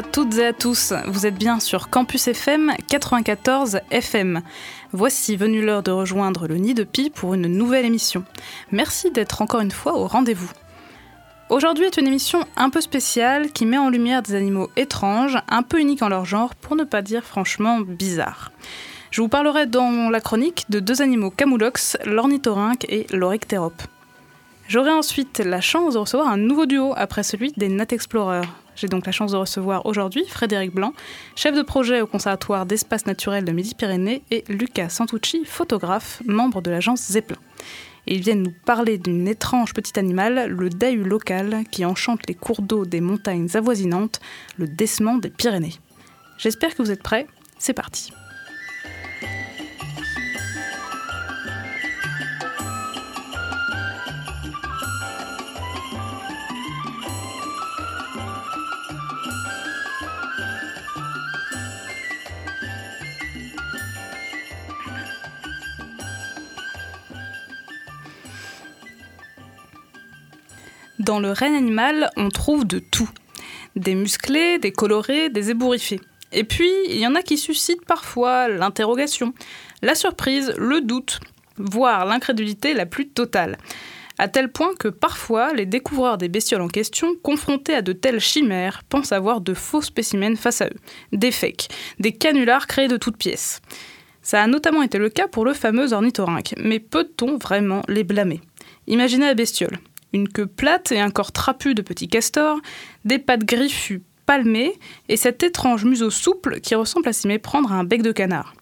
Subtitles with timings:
[0.00, 4.40] À toutes et à tous, vous êtes bien sur Campus FM 94 FM.
[4.92, 8.24] Voici venue l'heure de rejoindre le Nid de Pi pour une nouvelle émission.
[8.72, 10.50] Merci d'être encore une fois au rendez-vous.
[11.50, 15.62] Aujourd'hui est une émission un peu spéciale qui met en lumière des animaux étranges, un
[15.62, 18.52] peu uniques en leur genre, pour ne pas dire franchement bizarres.
[19.10, 23.82] Je vous parlerai dans la chronique de deux animaux camoulox, l'ornithorynque et l'oryctérope.
[24.66, 28.48] J'aurai ensuite la chance de recevoir un nouveau duo après celui des Nat Explorers.
[28.80, 30.94] J'ai donc la chance de recevoir aujourd'hui Frédéric Blanc,
[31.36, 36.70] chef de projet au Conservatoire d'espace naturel de Midi-Pyrénées, et Lucas Santucci, photographe, membre de
[36.70, 37.36] l'agence Zeppelin.
[38.06, 42.62] Ils viennent nous parler d'une étrange petit animal, le dahu local, qui enchante les cours
[42.62, 44.18] d'eau des montagnes avoisinantes,
[44.56, 45.74] le décement des Pyrénées.
[46.38, 47.26] J'espère que vous êtes prêts,
[47.58, 48.14] c'est parti.
[71.00, 73.08] Dans le règne animal, on trouve de tout.
[73.74, 75.98] Des musclés, des colorés, des ébouriffés.
[76.30, 79.32] Et puis, il y en a qui suscitent parfois l'interrogation,
[79.80, 81.20] la surprise, le doute,
[81.56, 83.56] voire l'incrédulité la plus totale.
[84.18, 88.20] À tel point que parfois, les découvreurs des bestioles en question, confrontés à de telles
[88.20, 90.80] chimères, pensent avoir de faux spécimens face à eux.
[91.12, 93.62] Des fakes, des canulars créés de toutes pièces.
[94.20, 98.42] Ça a notamment été le cas pour le fameux ornithorynque, mais peut-on vraiment les blâmer?
[98.86, 99.78] Imaginez la bestiole
[100.12, 102.60] une queue plate et un corps trapu de petits castors,
[103.04, 104.74] des pattes griffues palmées
[105.08, 108.54] et cet étrange museau souple qui ressemble à s'y méprendre à un bec de canard.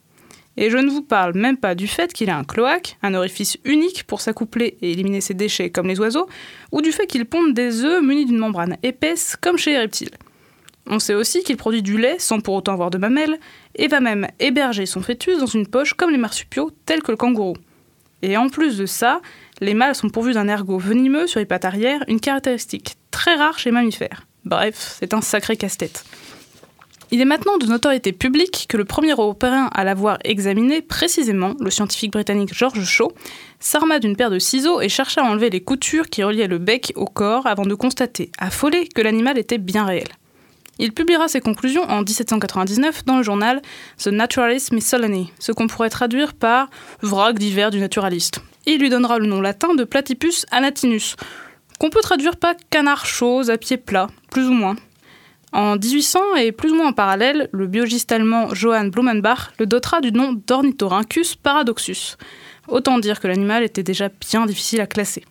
[0.57, 3.57] Et je ne vous parle même pas du fait qu'il a un cloaque, un orifice
[3.65, 6.29] unique pour s'accoupler et éliminer ses déchets comme les oiseaux,
[6.73, 10.17] ou du fait qu'il ponde des œufs munis d'une membrane épaisse comme chez les reptiles.
[10.89, 13.39] On sait aussi qu'il produit du lait sans pour autant avoir de mamelles,
[13.77, 17.17] et va même héberger son fœtus dans une poche comme les marsupiaux, tels que le
[17.17, 17.55] kangourou.
[18.23, 19.21] Et en plus de ça,
[19.61, 23.59] les mâles sont pourvus d'un ergot venimeux sur les pattes arrière, une caractéristique très rare
[23.59, 24.27] chez mammifères.
[24.45, 26.05] Bref, c'est un sacré casse-tête.
[27.11, 31.71] Il est maintenant de notoriété publique que le premier européen à l'avoir examiné précisément, le
[31.71, 33.13] scientifique britannique George Shaw,
[33.61, 36.93] s'arma d'une paire de ciseaux et chercha à enlever les coutures qui reliaient le bec
[36.97, 40.09] au corps avant de constater, affolé, que l'animal était bien réel.
[40.79, 43.63] Il publiera ses conclusions en 1799 dans le journal
[43.99, 46.69] The Naturalist Miscellany, ce qu'on pourrait traduire par
[47.03, 51.17] vrac divers du naturaliste il lui donnera le nom latin de Platypus anatinus,
[51.79, 54.77] qu'on peut traduire par canard chose à pied plat, plus ou moins.
[55.53, 60.03] En 1800 et plus ou moins en parallèle, le biologiste allemand Johann Blumenbach le dotera
[60.03, 62.17] du nom d'Ornithorhynchus paradoxus.
[62.69, 65.25] Autant dire que l'animal était déjà bien difficile à classer.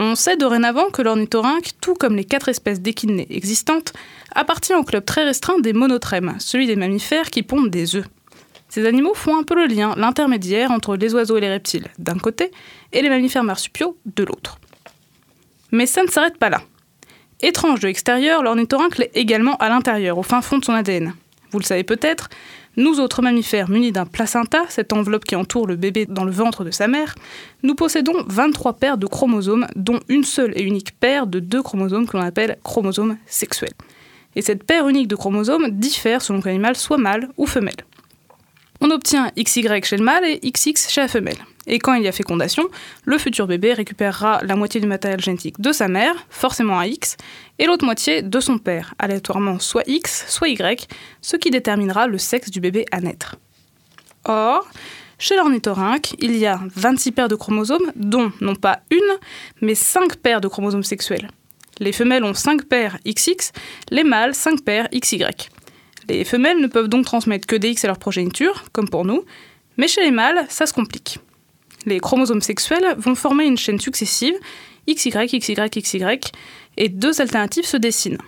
[0.00, 3.92] On sait dorénavant que l'ornithorynque, tout comme les quatre espèces d'échidnés existantes,
[4.32, 8.06] appartient au club très restreint des monotrèmes, celui des mammifères qui pondent des œufs.
[8.68, 12.16] Ces animaux font un peu le lien, l'intermédiaire entre les oiseaux et les reptiles d'un
[12.16, 12.52] côté
[12.92, 14.60] et les mammifères marsupiaux de l'autre.
[15.72, 16.62] Mais ça ne s'arrête pas là.
[17.40, 21.12] Étrange de l'extérieur, l'ornithorynque l'est également à l'intérieur, au fin fond de son ADN.
[21.50, 22.28] Vous le savez peut-être,
[22.78, 26.64] nous autres mammifères munis d'un placenta, cette enveloppe qui entoure le bébé dans le ventre
[26.64, 27.16] de sa mère,
[27.64, 32.06] nous possédons 23 paires de chromosomes, dont une seule et unique paire de deux chromosomes
[32.06, 33.74] que l'on appelle chromosomes sexuels.
[34.36, 37.84] Et cette paire unique de chromosomes diffère selon que l'animal soit mâle ou femelle.
[38.80, 41.38] On obtient XY chez le mâle et XX chez la femelle.
[41.68, 42.64] Et quand il y a fécondation,
[43.04, 47.16] le futur bébé récupérera la moitié du matériel génétique de sa mère, forcément à X,
[47.58, 50.88] et l'autre moitié de son père, aléatoirement soit X, soit Y,
[51.20, 53.36] ce qui déterminera le sexe du bébé à naître.
[54.24, 54.66] Or,
[55.18, 59.18] chez l'ornithorynque, il y a 26 paires de chromosomes, dont non pas une,
[59.60, 61.28] mais 5 paires de chromosomes sexuels.
[61.80, 63.52] Les femelles ont 5 paires XX,
[63.90, 65.24] les mâles 5 paires XY.
[66.08, 69.24] Les femelles ne peuvent donc transmettre que des X à leur progéniture, comme pour nous,
[69.76, 71.20] mais chez les mâles, ça se complique.
[71.88, 74.34] Les chromosomes sexuels vont former une chaîne successive,
[74.86, 76.02] XY, XY, XY,
[76.76, 78.18] et deux alternatives se dessinent.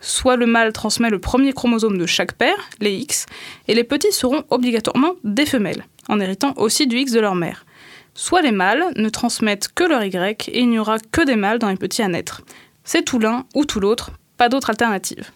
[0.00, 3.26] Soit le mâle transmet le premier chromosome de chaque paire, les X,
[3.68, 7.66] et les petits seront obligatoirement des femelles, en héritant aussi du X de leur mère.
[8.14, 11.58] Soit les mâles ne transmettent que leur Y et il n'y aura que des mâles
[11.58, 12.40] dans les petits à naître.
[12.84, 15.30] C'est tout l'un ou tout l'autre, pas d'autre alternative.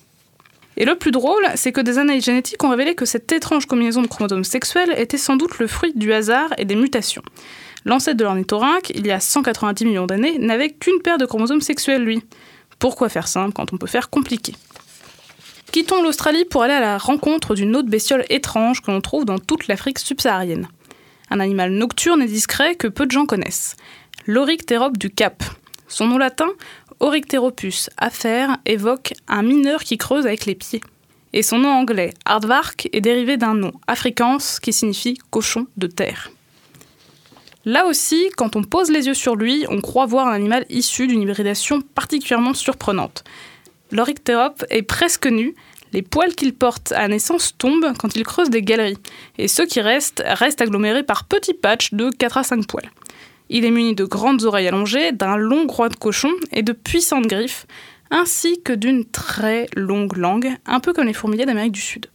[0.78, 4.00] Et le plus drôle, c'est que des analyses génétiques ont révélé que cette étrange combinaison
[4.00, 7.22] de chromosomes sexuels était sans doute le fruit du hasard et des mutations.
[7.84, 12.02] L'ancêtre de l'ornithorynque, il y a 190 millions d'années, n'avait qu'une paire de chromosomes sexuels,
[12.02, 12.22] lui.
[12.78, 14.54] Pourquoi faire simple quand on peut faire compliqué?
[15.70, 19.38] Quittons l'Australie pour aller à la rencontre d'une autre bestiole étrange que l'on trouve dans
[19.38, 20.68] toute l'Afrique subsaharienne.
[21.30, 23.76] Un animal nocturne et discret que peu de gens connaissent.
[24.26, 25.42] L'Oryctérope du Cap.
[25.88, 26.48] Son nom latin,
[27.00, 30.80] Orycteropus afer, évoque un mineur qui creuse avec les pieds.
[31.32, 36.30] Et son nom anglais, aardvark, est dérivé d'un nom afrikaans qui signifie cochon de terre.
[37.64, 41.06] Là aussi, quand on pose les yeux sur lui, on croit voir un animal issu
[41.06, 43.24] d'une hybridation particulièrement surprenante.
[43.90, 45.54] L'Oryctérope est presque nu,
[45.94, 48.98] les poils qu'il porte à naissance tombent quand il creuse des galeries,
[49.38, 52.90] et ceux qui restent restent agglomérés par petits patchs de 4 à 5 poils.
[53.48, 57.26] Il est muni de grandes oreilles allongées, d'un long croix de cochon et de puissantes
[57.26, 57.66] griffes,
[58.10, 62.06] ainsi que d'une très longue langue, un peu comme les fourmiliers d'Amérique du Sud.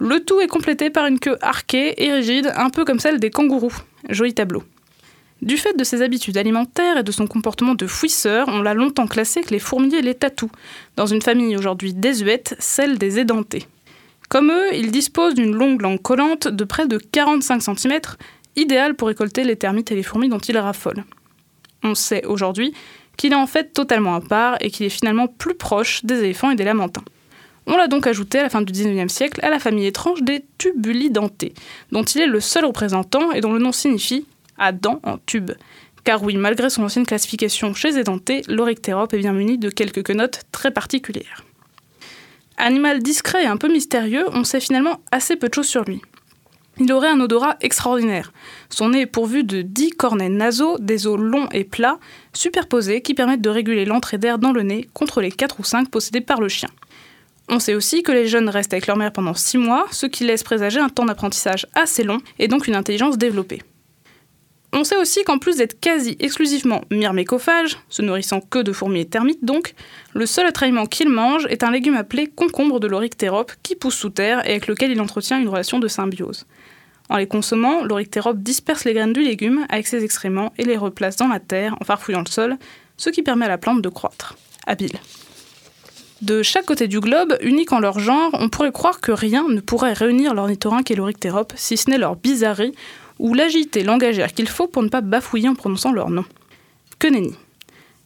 [0.00, 3.30] Le tout est complété par une queue arquée et rigide, un peu comme celle des
[3.30, 3.76] kangourous.
[4.08, 4.64] Joli tableau.
[5.42, 9.08] Du fait de ses habitudes alimentaires et de son comportement de fouisseur, on l'a longtemps
[9.08, 10.50] classé avec les fourmiliers et les tatous,
[10.94, 13.66] dans une famille aujourd'hui désuète, celle des édentés.
[14.28, 18.00] Comme eux, il dispose d'une longue langue collante de près de 45 cm,
[18.54, 21.04] idéale pour récolter les termites et les fourmis dont il raffole.
[21.82, 22.72] On sait aujourd'hui
[23.16, 26.52] qu'il est en fait totalement à part et qu'il est finalement plus proche des éléphants
[26.52, 27.04] et des lamantins.
[27.66, 30.44] On l'a donc ajouté à la fin du XIXe siècle à la famille étrange des
[30.58, 31.52] tubulidentés,
[31.90, 34.24] dont il est le seul représentant et dont le nom signifie
[34.58, 35.52] à dents en tube.
[36.04, 40.42] Car oui, malgré son ancienne classification chez édentés, l'Oryctérope est bien muni de quelques quenottes
[40.50, 41.44] très particulières.
[42.56, 46.00] Animal discret et un peu mystérieux, on sait finalement assez peu de choses sur lui.
[46.78, 48.32] Il aurait un odorat extraordinaire.
[48.70, 51.98] Son nez est pourvu de 10 cornets nasaux, des os longs et plats,
[52.32, 55.90] superposés, qui permettent de réguler l'entrée d'air dans le nez contre les 4 ou 5
[55.90, 56.70] possédés par le chien.
[57.48, 60.24] On sait aussi que les jeunes restent avec leur mère pendant 6 mois, ce qui
[60.24, 63.62] laisse présager un temps d'apprentissage assez long et donc une intelligence développée.
[64.74, 69.04] On sait aussi qu'en plus d'être quasi exclusivement myrmécophage, se nourrissant que de fourmis et
[69.04, 69.74] termites donc,
[70.14, 74.08] le seul attraillement qu'il mange est un légume appelé concombre de l'Oryctérope qui pousse sous
[74.08, 76.46] terre et avec lequel il entretient une relation de symbiose.
[77.10, 81.16] En les consommant, l'Oryctérope disperse les graines du légume avec ses excréments et les replace
[81.16, 82.56] dans la terre en farfouillant le sol,
[82.96, 84.36] ce qui permet à la plante de croître.
[84.66, 84.98] Habile.
[86.22, 89.60] De chaque côté du globe, unique en leur genre, on pourrait croire que rien ne
[89.60, 92.72] pourrait réunir l'ornithorynque et l'Oryctérope, si ce n'est leur bizarrerie
[93.22, 96.24] ou l'agilité langagère qu'il faut pour ne pas bafouiller en prononçant leur nom.
[96.98, 97.08] Que.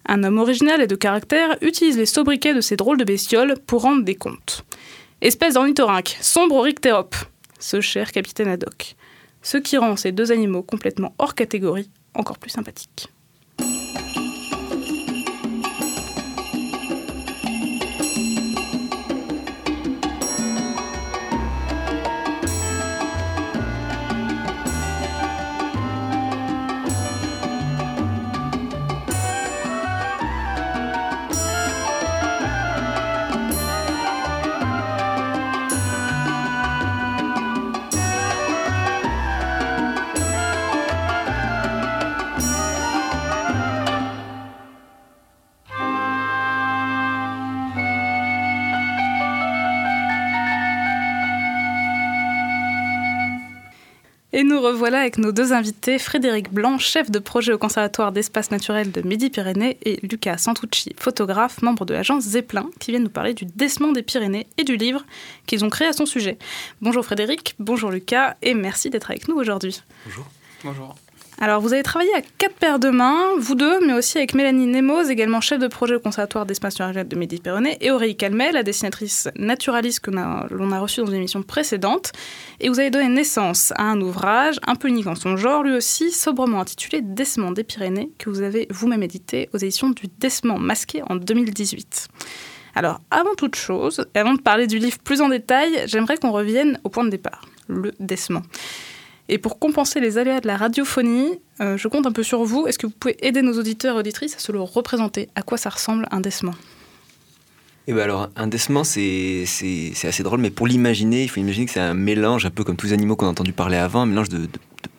[0.08, 3.82] Un homme original et de caractère utilise les sobriquets de ces drôles de bestioles pour
[3.82, 4.64] rendre des comptes.
[5.22, 7.16] Espèce d'ornithorynque, sombre Oryctérope,
[7.58, 8.94] ce cher capitaine Haddock.
[9.42, 13.08] Ce qui rend ces deux animaux complètement hors catégorie encore plus sympathiques.
[54.36, 58.50] Et nous revoilà avec nos deux invités, Frédéric Blanc, chef de projet au Conservatoire d'espace
[58.50, 63.32] naturel de Midi-Pyrénées, et Lucas Santucci, photographe, membre de l'agence Zeppelin, qui viennent nous parler
[63.32, 65.06] du décement des Pyrénées et du livre
[65.46, 66.36] qu'ils ont créé à son sujet.
[66.82, 69.80] Bonjour Frédéric, bonjour Lucas, et merci d'être avec nous aujourd'hui.
[70.04, 70.26] Bonjour.
[70.64, 70.96] Bonjour.
[71.38, 74.66] Alors, vous avez travaillé à quatre paires de mains, vous deux, mais aussi avec Mélanie
[74.66, 78.62] Nemos, également chef de projet au Conservatoire d'espace naturel de Midi-Pyrénées, et Aurélie Calmet, la
[78.62, 82.12] dessinatrice naturaliste que l'on a reçue dans une émission précédente.
[82.60, 85.74] Et vous avez donné naissance à un ouvrage un peu unique en son genre, lui
[85.74, 90.58] aussi sobrement intitulé Décement des Pyrénées, que vous avez vous-même édité aux éditions du Décement
[90.58, 92.08] masqué en 2018.
[92.74, 96.80] Alors, avant toute chose, avant de parler du livre plus en détail, j'aimerais qu'on revienne
[96.82, 98.42] au point de départ, le décement.
[99.28, 102.66] Et pour compenser les aléas de la radiophonie, euh, je compte un peu sur vous.
[102.66, 105.28] Est-ce que vous pouvez aider nos auditeurs et auditrices à se le représenter?
[105.34, 106.54] À quoi ça ressemble un décement
[107.88, 109.44] eh ben alors, un décement, c'est
[110.02, 112.74] assez drôle, mais pour l'imaginer, il faut imaginer que c'est un mélange, un peu comme
[112.74, 114.48] tous les animaux qu'on a entendu parler avant, un mélange de,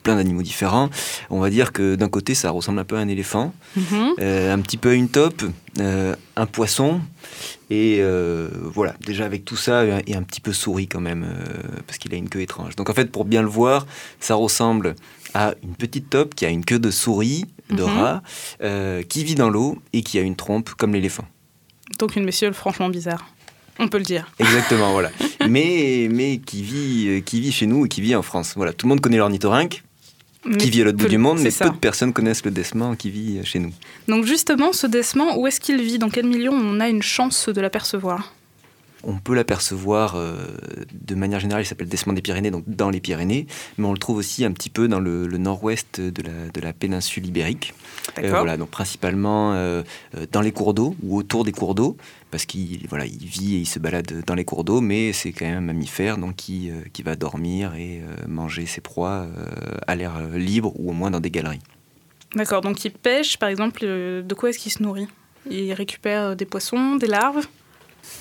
[0.02, 0.90] plein d'animaux différents.
[1.30, 4.14] On va dire que d'un côté, ça ressemble un peu à un éléphant, mhm.
[4.20, 5.42] euh, un petit peu à une taupe,
[5.80, 7.00] euh, un poisson,
[7.70, 11.26] et euh, voilà, déjà avec tout ça, et un petit peu souris quand même,
[11.86, 12.76] parce qu'il a une queue étrange.
[12.76, 13.86] Donc en fait, pour bien le voir,
[14.20, 14.94] ça ressemble
[15.34, 17.98] à une petite taupe qui a une queue de souris, de mhm.
[17.98, 18.22] rat,
[19.08, 21.24] qui vit dans l'eau et qui a une trompe comme l'éléphant.
[21.98, 23.26] Donc une bestiole franchement bizarre.
[23.78, 24.30] On peut le dire.
[24.38, 25.10] Exactement, voilà.
[25.48, 28.54] mais mais qui, vit, qui vit chez nous et qui vit en France.
[28.56, 29.82] Voilà, tout le monde connaît l'ornithorynque,
[30.58, 33.10] qui vit à l'autre bout du monde, mais peu de personnes connaissent le décement qui
[33.10, 33.72] vit chez nous.
[34.06, 35.98] Donc justement, ce décement, où est-ce qu'il vit?
[35.98, 38.32] Dans quel milieu on a une chance de l'apercevoir?
[39.04, 40.36] On peut l'apercevoir euh,
[40.92, 43.98] de manière générale, il s'appelle Descement des Pyrénées, donc dans les Pyrénées, mais on le
[43.98, 47.74] trouve aussi un petit peu dans le, nord-ouest de la, de la, péninsule ibérique.
[48.18, 49.82] Euh, voilà, donc principalement euh,
[50.32, 51.96] dans les cours d'eau ou autour des cours d'eau,
[52.32, 55.32] parce qu'il voilà, il vit et il se balade dans les cours d'eau, mais c'est
[55.32, 59.28] quand même un mammifère donc qui, qui va dormir et manger ses proies
[59.86, 61.62] à l'air libre ou au moins dans des galeries.
[62.34, 65.08] D'accord, donc il pêche, par exemple, de quoi est-ce qu'il se nourrit?
[65.50, 67.46] Il récupère des poissons, des larves?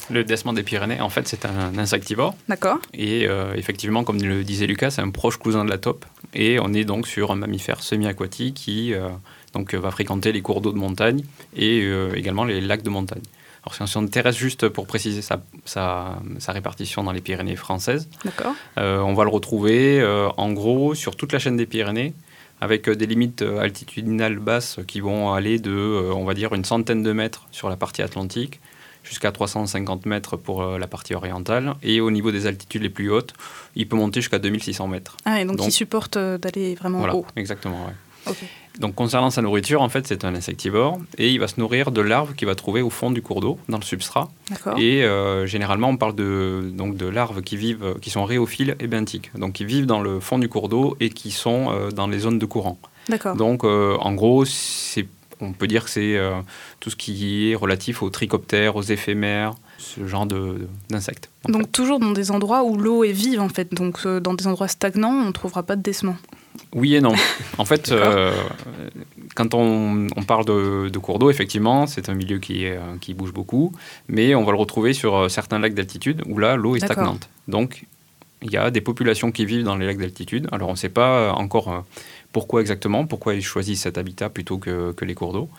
[0.10, 2.36] Le décement des Pyrénées, en fait, c'est un insectivore.
[2.48, 2.80] D'accord.
[2.94, 6.06] Et euh, effectivement, comme le disait Lucas, c'est un proche cousin de la taupe.
[6.34, 9.10] Et on est donc sur un mammifère semi-aquatique qui euh,
[9.54, 11.24] donc, va fréquenter les cours d'eau de montagne
[11.56, 13.22] et euh, également les lacs de montagne.
[13.64, 18.08] Alors, si on s'intéresse juste pour préciser sa, sa, sa, répartition dans les Pyrénées françaises,
[18.78, 20.02] on va le retrouver
[20.38, 22.14] en gros sur toute la chaîne des Pyrénées
[22.62, 25.74] avec des limites altitudinales basses qui vont aller de,
[26.16, 28.62] on va dire, une centaine de mètres sur la partie atlantique
[29.04, 31.76] jusqu'à 350 mètres pour euh, la partie orientale.
[31.84, 33.34] Et au niveau des altitudes les plus hautes,
[33.76, 35.18] il peut monter jusqu'à 2600 mètres.
[35.26, 37.26] Ah, et donc, il supporte euh, d'aller vraiment voilà, haut.
[37.36, 38.34] Exactement, ouais.
[38.80, 42.02] Donc concernant sa nourriture, en fait, c'est un insectivore et il va se nourrir de
[42.02, 44.30] larves qu'il va trouver au fond du cours d'eau, dans le substrat.
[44.78, 48.88] Et euh, généralement, on parle de, donc, de larves qui vivent, qui sont réophiles et
[48.88, 52.20] benthiques, donc qui vivent dans le fond du cours d'eau et qui sont dans les
[52.20, 52.78] zones de courant.
[53.36, 55.08] Donc en gros, c'est
[55.42, 56.42] on peut dire que c'est euh,
[56.80, 60.26] tout ce qui est relatif aux trichoptères, aux éphémères, ce genre
[60.90, 61.30] d'insectes.
[61.48, 63.74] Donc toujours dans des endroits où l'eau est vive en fait.
[63.74, 66.16] Donc euh, dans des endroits stagnants, on ne trouvera pas de décement.
[66.74, 67.14] Oui et non.
[67.58, 68.34] En fait, euh,
[69.36, 72.66] quand on, parle de, cours d'eau, effectivement, c'est un milieu qui,
[73.02, 73.72] qui bouge beaucoup,
[74.08, 77.30] mais on va le retrouver sur certains lacs d'altitude où là, l'eau est stagnante.
[77.48, 77.86] Donc,
[78.44, 80.48] il y a des populations qui vivent dans les lacs d'altitude.
[80.52, 81.84] Alors, on ne sait pas encore
[82.38, 85.50] pourquoi exactement, pourquoi ils choisissent cet habitat plutôt que, les cours d'eau.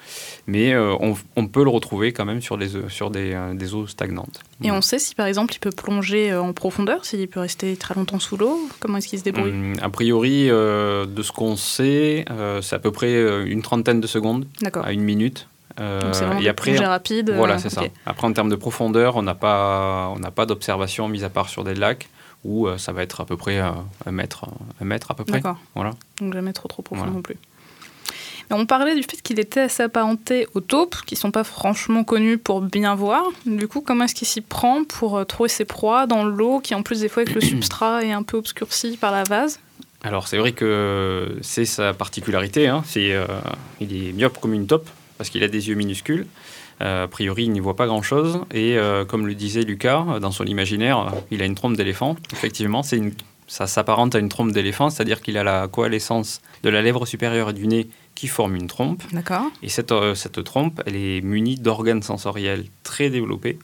[0.47, 0.95] Mais euh,
[1.35, 4.43] on, peut le retrouver quand même sur, les, sur des, euh, des, eaux stagnantes.
[4.63, 7.77] Et on sait si par exemple il peut plonger euh, en profondeur, s'il peut rester
[7.77, 9.51] très longtemps sous l'eau Comment est-ce qu'il se débrouille?
[9.51, 12.25] Hum, A priori, de ce qu'on sait,
[12.63, 13.13] c'est à peu près
[13.49, 14.47] une trentaine de secondes
[14.81, 15.49] à une minute.
[15.79, 17.33] Donc et après, rapide.
[17.35, 17.83] Voilà, c'est ça.
[18.07, 21.65] Après, en termes de profondeur, on n'a pas, on pas d'observation, mis à part sur
[21.65, 22.09] des lacs
[22.45, 23.71] où euh, ça va être à peu près euh,
[24.07, 24.47] un mètre,
[24.81, 25.39] un mètre à peu près.
[25.39, 25.59] D'accord.
[25.75, 25.91] Voilà.
[26.21, 27.37] Donc jamais trop trop profond non plus.
[28.51, 32.39] on parlait du fait qu'il était assez apparenté aux taupes, qui sont pas franchement connus
[32.39, 33.25] pour bien voir.
[33.47, 36.75] Du coup, comment est-ce qu'il s'y prend pour euh, trouver ses proies dans l'eau, qui
[36.75, 39.61] en plus des fois avec le substrat est un peu obscurci par la vase?
[40.05, 42.69] Alors c'est vrai que c'est sa particularité.
[42.69, 42.85] Hein.
[42.87, 43.17] C'est,
[43.81, 46.29] il est myope comme une taupe parce qu'il a des yeux minuscules.
[46.81, 48.41] Euh, a priori, il n'y voit pas grand-chose.
[48.53, 52.17] Et euh, comme le disait Lucas, euh, dans son imaginaire, il a une trompe d'éléphant.
[52.33, 53.13] Effectivement, c'est une,
[53.47, 57.51] ça s'apparente à une trompe d'éléphant, c'est-à-dire qu'il a la coalescence de la lèvre supérieure
[57.51, 59.03] et du nez qui forme une trompe.
[59.13, 59.47] D'accord.
[59.63, 63.59] Et cette, cette trompe, elle est munie d'organes sensoriels très développés,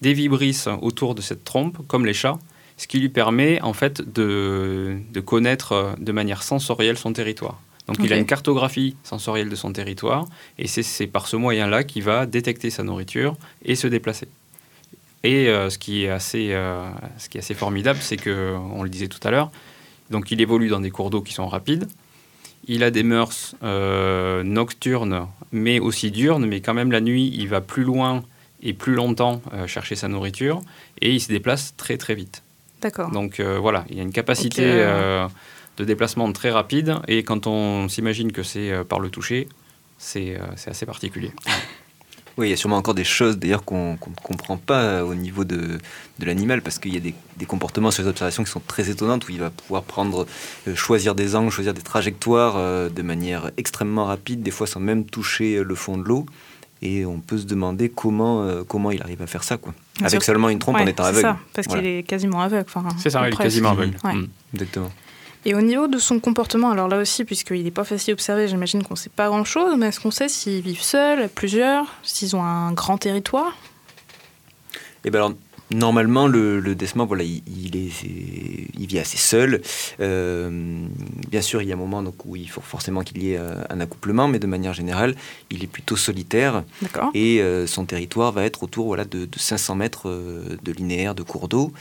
[0.00, 2.38] des vibrisses autour de cette trompe, comme les chats,
[2.78, 7.60] ce qui lui permet en fait de, de connaître de manière sensorielle son territoire.
[7.88, 10.26] Donc il a une cartographie sensorielle de son territoire,
[10.58, 14.28] et c'est par ce moyen-là qu'il va détecter sa nourriture et se déplacer.
[15.24, 18.82] Et euh, ce, qui est assez, euh, ce qui est assez formidable, c'est que, on
[18.82, 19.50] le disait tout à l'heure,
[20.10, 21.88] donc il évolue dans des cours d'eau qui sont rapides,
[22.66, 27.48] il a des mœurs euh, nocturnes, mais aussi diurnes, mais quand même la nuit, il
[27.48, 28.22] va plus loin
[28.62, 30.60] et plus longtemps chercher sa nourriture,
[31.00, 32.44] et il se déplace très très vite.
[32.80, 33.10] D'accord.
[33.10, 34.84] Donc voilà, il y a une capacité
[35.76, 36.96] de déplacement très rapide.
[37.08, 39.48] Et quand on s'imagine que c'est euh, par le toucher,
[39.98, 41.32] c'est euh, assez particulier.
[42.38, 45.14] Oui, il y a sûrement encore des choses d'ailleurs qu'on ne comprend pas euh, au
[45.14, 45.78] niveau de,
[46.18, 48.88] de l'animal parce qu'il y a des, des, comportements sur les observations qui sont très
[48.88, 50.26] étonnantes où il va pouvoir prendre,
[50.74, 52.54] choisir des angles, choisir des trajectoires
[52.88, 56.24] de manière extrêmement rapide, des fois sans même toucher le fond de l'eau.
[56.80, 59.74] Et on peut se demander comment, comment il arrive à faire ça, quoi.
[60.02, 61.20] Avec seulement une trompe en étant aveugle.
[61.20, 62.64] Ça, parce qu'il est quasiment aveugle.
[62.96, 63.98] c'est ça, il est quasiment aveugle.
[64.02, 64.24] Mm.
[64.54, 64.90] Exactement.
[65.44, 68.46] Et au niveau de son comportement, alors là aussi, puisqu'il n'est pas facile à observer,
[68.46, 72.36] j'imagine qu'on ne sait pas grand-chose, mais est-ce qu'on sait s'ils vivent seuls, plusieurs, s'ils
[72.36, 73.56] ont un grand territoire?
[75.04, 75.32] Eh bien alors,
[75.74, 76.76] Normalement, le, le
[77.06, 77.90] voilà, il, est,
[78.78, 79.62] il vit assez seul.
[80.00, 80.50] Euh,
[81.30, 83.38] bien sûr, il y a un moment donc, où il faut forcément qu'il y ait
[83.38, 85.14] euh, un accouplement, mais de manière générale,
[85.50, 86.64] il est plutôt solitaire.
[87.14, 90.10] Et euh, son territoire va être autour voilà, de, 500 mètres
[90.62, 91.72] de linéaire de cours d'eau,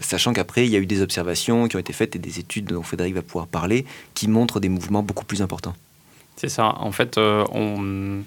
[0.00, 2.66] sachant qu'après, il y a eu des observations qui ont été faites et des études
[2.66, 3.84] dont Frédéric va pouvoir parler,
[4.14, 5.74] qui montrent des mouvements beaucoup plus importants.
[6.36, 6.74] C'est ça.
[6.78, 8.22] En fait, on,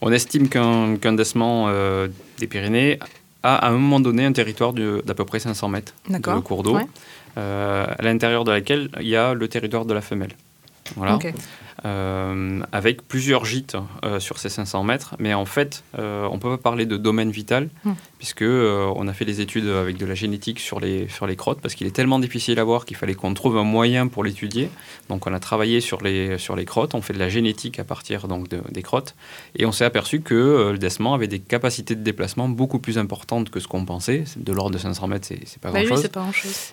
[0.00, 1.08] on estime qu'un qu
[2.38, 2.98] des Pyrénées
[3.42, 6.78] a à un moment donné un territoire d'à peu près 500 mètres de cours d'eau,
[7.36, 10.32] euh, à l'intérieur de laquelle il y a le territoire de la femelle.
[10.96, 11.18] Voilà.
[11.84, 15.14] Avec plusieurs gîtes euh, sur ces 500 mètres.
[15.18, 17.92] Mais en fait, euh, on ne peut pas parler de domaine vital, Hmm.
[18.18, 21.36] puisque euh, on a fait les études avec de la génétique sur les, sur les
[21.36, 24.24] crottes, parce qu'il est tellement difficile à voir qu'il fallait qu'on trouve un moyen pour
[24.24, 24.70] l'étudier.
[25.08, 27.84] Donc on a travaillé sur les, sur les crottes, on fait de la génétique à
[27.84, 29.14] partir donc, de- des crottes,
[29.56, 32.98] et on s'est aperçu que euh, le desman avait des capacités de déplacement beaucoup plus
[32.98, 34.24] importantes que ce qu'on pensait.
[34.36, 36.02] De l'ordre de 500 mètres, c'est pas Bah grand-chose.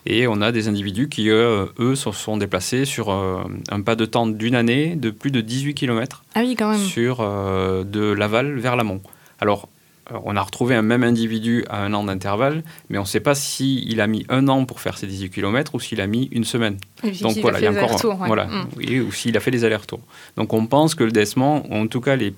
[0.06, 3.96] Et on a des individus qui, euh, eux, se sont déplacés sur euh, un pas
[3.96, 6.80] de temps d'une année de plus de 18 km Ah oui, quand même.
[6.80, 9.02] sur euh, de l'aval vers l'amont.
[9.40, 9.68] Alors,
[10.12, 13.20] euh, on a retrouvé un même individu à un an d'intervalle, mais on ne sait
[13.20, 16.30] pas s'il a mis un an pour faire ces 18 km ou s'il a mis
[16.32, 16.78] une semaine.
[17.04, 18.20] Et puis Donc voilà, il y a encore.
[18.22, 18.28] ouais.
[18.28, 18.68] Voilà, Mm.
[18.78, 20.02] oui, ou s'il a fait les allers-retours.
[20.38, 22.34] Donc on pense que le desman, en tout cas les,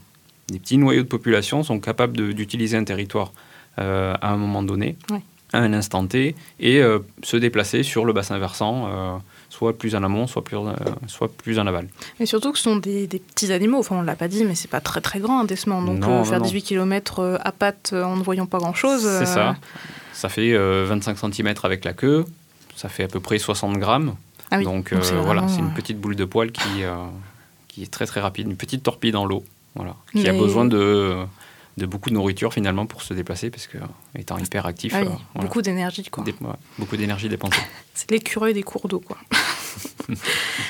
[0.52, 3.34] les petits noyaux de population, sont capables d'utiliser un territoire
[3.80, 5.22] euh, à un moment donné, Ouais.
[5.54, 9.22] à un instant T, et euh, se déplacer sur le bassin versant,
[9.58, 10.74] soit plus en amont, soit plus, euh,
[11.08, 11.88] soit plus en aval.
[12.20, 13.80] Mais surtout que ce sont des, des petits animaux.
[13.80, 15.84] Enfin, on l'a pas dit, mais c'est pas très très grand un desman.
[15.84, 16.46] Donc Non, euh, faire non.
[16.46, 19.02] 18 km à pattes euh, en ne voyant pas grand chose.
[19.02, 19.56] C'est ça.
[20.14, 22.26] Ça fait euh, 25 cm avec la queue,
[22.76, 24.16] ça fait à peu près 60 grammes.
[24.52, 24.64] Ah oui.
[24.64, 26.94] Donc euh, voilà, c'est une euh, petite boule de poil qui, euh,
[27.68, 29.44] qui est très très rapide, une petite torpille dans l'eau,
[29.76, 31.16] voilà, qui a besoin de,
[31.78, 33.78] de beaucoup de nourriture finalement pour se déplacer parce que
[34.18, 36.24] étant hyper actif, Ah oui, euh, voilà, beaucoup d'énergie, quoi.
[36.24, 36.34] ouais,
[36.80, 37.60] beaucoup d'énergie dépensée.
[37.94, 39.18] C'est l'écureuil des cours d'eau, quoi.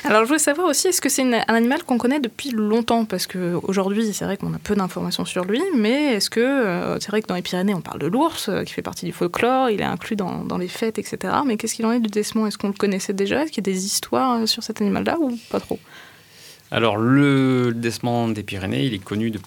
[0.04, 3.04] Alors, je voulais savoir aussi, est-ce que c'est un animal qu'on connaît depuis longtemps?
[3.04, 6.40] Parce qu'aujourd'hui, c'est vrai qu'on a peu d'informations sur lui, mais est-ce que.
[6.40, 9.06] euh, c'est vrai que dans les Pyrénées, on parle de l'ours, euh, qui fait partie
[9.06, 11.34] du folklore, il est inclus dans, dans les fêtes, etc.
[11.46, 13.42] Mais qu'est-ce qu'il en est du desman Est-ce qu'on le connaissait déjà?
[13.44, 15.78] Est-ce qu'il y a des histoires euh, sur cet animal-là ou pas trop?
[16.70, 19.38] Alors le desman des Pyrénées, il est connu de...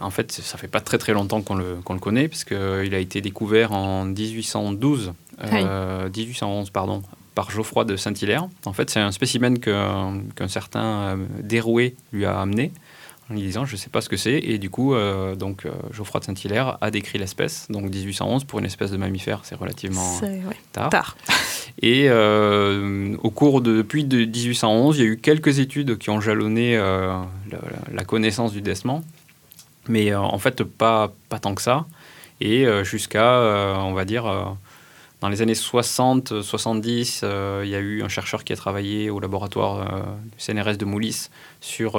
[0.00, 2.98] En fait, ça fait pas très très longtemps qu'on le, qu'on le connaît, puisqu'il a
[2.98, 5.12] été découvert en 1812,
[5.44, 7.02] euh, 1811 pardon,
[7.34, 8.48] par Geoffroy de Saint-Hilaire.
[8.64, 12.72] En fait, c'est un spécimen qu'un certain euh, Derouet lui a amené
[13.28, 15.70] en lui disant je sais pas ce que c'est et du coup euh, donc euh,
[15.92, 20.18] Geoffroy de Saint-Hilaire a décrit l'espèce donc 1811 pour une espèce de mammifère c'est relativement
[20.20, 20.40] ouais,
[20.72, 21.16] tard tard.
[21.82, 26.10] et euh, au cours de, depuis de 1811, il y a eu quelques études qui
[26.10, 27.18] ont jalonné euh,
[27.50, 27.58] la,
[27.92, 29.02] la connaissance du desman,
[29.88, 31.86] mais euh, en fait pas, pas tant que ça.
[32.40, 34.56] Et euh, jusqu'à, euh, on va dire,
[35.20, 39.08] dans les années 60, 70, euh, il y a eu un chercheur qui a travaillé
[39.10, 41.92] au laboratoire du CNRS de Moulis sur,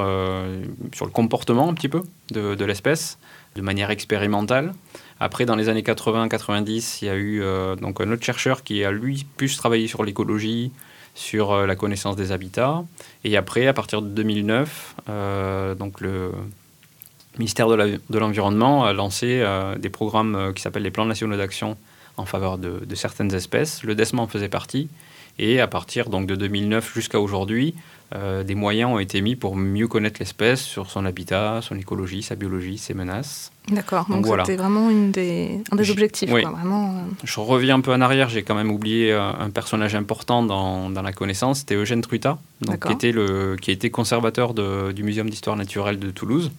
[0.92, 3.18] sur le comportement un petit peu de, de l'espèce,
[3.56, 4.72] de manière expérimentale.
[5.20, 7.42] Après, dans les années 80-90, il y a eu
[7.80, 10.70] donc un autre chercheur qui a lui plus travaillé sur l'écologie,
[11.16, 12.84] sur la connaissance des habitats.
[13.24, 16.30] Et après, à partir de 2009, euh, donc le
[17.38, 21.76] ministère de l'Environnement a lancé euh, des programmes euh, qui s'appellent les plans nationaux d'action
[22.16, 23.82] en faveur de, de certaines espèces.
[23.84, 24.88] Le DESMA en faisait partie.
[25.40, 27.72] Et à partir donc, de 2009 jusqu'à aujourd'hui,
[28.12, 32.24] euh, des moyens ont été mis pour mieux connaître l'espèce sur son habitat, son écologie,
[32.24, 33.52] sa biologie, ses menaces.
[33.70, 34.44] D'accord, Donc donc voilà.
[34.44, 36.42] c'était vraiment une des, un des objectifs, oui.
[36.42, 36.88] quoi, vraiment.
[36.88, 40.90] euh, Je reviens un peu en arrière, j'ai quand même oublié un personnage important dans,
[40.90, 42.90] dans la connaissance, c'était Eugène donc, D'accord.
[42.90, 46.50] qui, était le, qui a été conservateur de- du Muséum d'histoire naturelle de Toulouse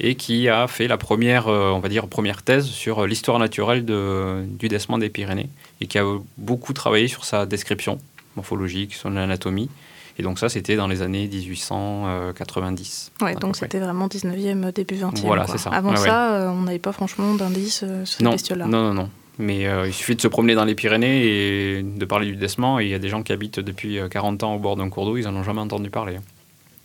[0.00, 3.38] et qui a fait la première, euh, on va dire, première thèse sur euh, l'histoire
[3.38, 5.48] naturelle de- du desman des Pyrénées
[5.80, 7.98] et qui a euh, beaucoup travaillé sur sa description
[8.36, 9.68] morphologique, son anatomie.
[10.18, 11.26] Et donc ça, c'était dans les années
[12.22, 13.12] 1890.
[13.20, 15.20] Ouais, donc c'était vraiment 19e, début 20e.
[15.22, 15.70] Voilà, c'est ça.
[15.70, 18.66] Avant Ouais, ça, euh, on n'avait pas franchement d'indices euh, sur ces Non, bestioles-là.
[18.66, 19.10] non, non, non.
[19.38, 21.24] Mais euh, il suffit de se promener dans les Pyrénées
[21.78, 22.80] et de parler du desman.
[22.80, 24.88] Et il y a des gens qui habitent depuis euh, 40 ans au bord d'un
[24.88, 26.18] cours d'eau, ils n'en ont jamais entendu parler.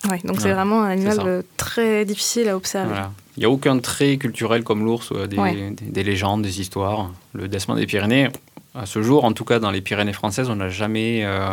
[0.10, 2.90] Ouais, donc c'est vraiment un animal euh, très difficile à observer.
[2.90, 3.12] Voilà.
[3.36, 5.72] Il n'y a aucun trait culturel comme l'ours, euh, des, Ouais.
[5.72, 7.12] des- des légendes, des histoires.
[7.34, 8.30] Le desman des Pyrénées,
[8.76, 11.50] à ce jour, en tout cas dans les Pyrénées françaises, on n'a jamais euh,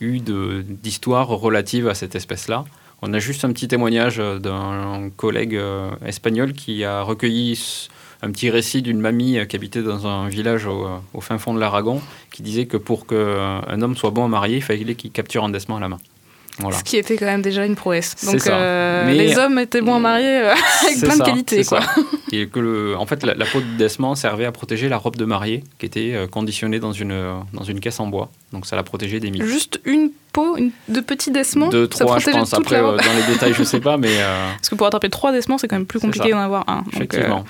[0.00, 2.64] eu d'histoire relative à cette espèce-là.
[3.02, 7.56] On a juste un petit témoignage d'un collègue euh, espagnol qui a recueilli
[8.22, 11.60] un petit récit d'une mamie qui habitait dans un village au, au fin fond de
[11.60, 12.00] l'Aragon,
[12.32, 15.48] qui disait que pour qu'un homme soit bon à marier, il fallait qu'il capture un
[15.50, 15.98] desman à la main.
[16.60, 16.76] Voilà.
[16.78, 18.16] Ce qui était quand même déjà une prouesse.
[18.24, 20.54] Donc euh, les hommes étaient moins mariés euh,
[20.86, 21.64] avec plein de qualités.
[21.64, 21.82] Quoi.
[21.82, 21.94] ça.
[22.32, 25.16] Et que le, en fait, la, la peau de desman servait à protéger la robe
[25.16, 28.28] de mariée qui était euh, conditionnée dans une, euh, dans une caisse en bois.
[28.52, 29.44] Donc ça la protégeait des mites.
[29.44, 32.52] Juste une peau une- de petits desmans, Deux, ça trois, je pense.
[32.54, 35.32] Après, euh, dans les détails, je sais pas, mais euh, Parce que pour attraper trois
[35.32, 36.78] desmans, c'est quand même plus compliqué d'en avoir un.
[36.78, 37.44] Donc, euh, effectivement.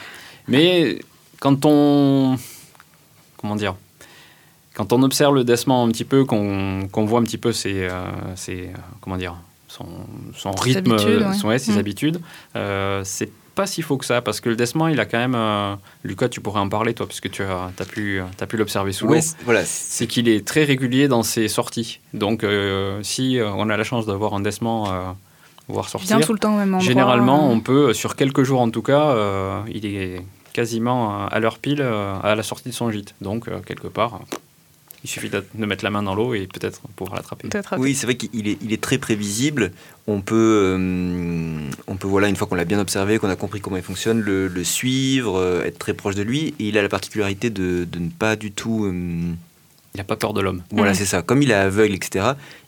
[0.48, 0.98] Mais
[1.40, 2.36] quand on.
[3.36, 3.74] Comment dire
[4.78, 7.82] Quand on observe le desman un petit peu, qu'on voit un petit peu ses.
[7.88, 8.00] euh,
[8.36, 9.34] ses, euh, comment dire
[9.66, 9.84] son,
[10.34, 11.34] son rythme, habitudes, ouais.
[11.34, 11.78] son- ouais, ses Mm.
[11.78, 12.20] habitudes,
[12.56, 15.34] euh, c'est pas si faux que ça, parce que le desman, il a quand même...
[15.34, 18.92] euh, Lucas, tu pourrais en parler, toi, puisque tu as, as pu, as pu l'observer
[18.92, 19.12] sous l'eau.
[19.14, 22.00] Ouais, c'est- voilà, c'est- c'est qu'il est très régulier dans ses sorties.
[22.14, 25.10] Donc, euh, si euh, on a la chance d'avoir un desman euh,
[25.68, 26.16] voir sortir.
[26.16, 26.80] Bien tout le temps au même endroit.
[26.86, 30.22] Généralement, on peut, sur quelques jours en tout cas, euh, il est
[30.54, 33.14] quasiment à l'heure pile euh, à la sortie de son gîte.
[33.20, 34.20] Donc, euh, quelque part,
[35.04, 37.48] il suffit de de mettre la main dans l'eau et peut-être pouvoir l'attraper.
[37.78, 39.72] Oui, c'est vrai qu'il est, il est très prévisible.
[40.06, 43.60] On peut, euh, on peut voilà, une fois qu'on l'a bien observé, qu'on a compris
[43.60, 46.54] comment il fonctionne, le, le suivre, euh, être très proche de lui.
[46.58, 48.90] Et il a la particularité de, de ne pas du tout.
[49.98, 50.62] Il n'a pas peur de l'homme.
[50.70, 51.22] voilà, c'est ça.
[51.22, 52.24] Comme il est aveugle, etc.,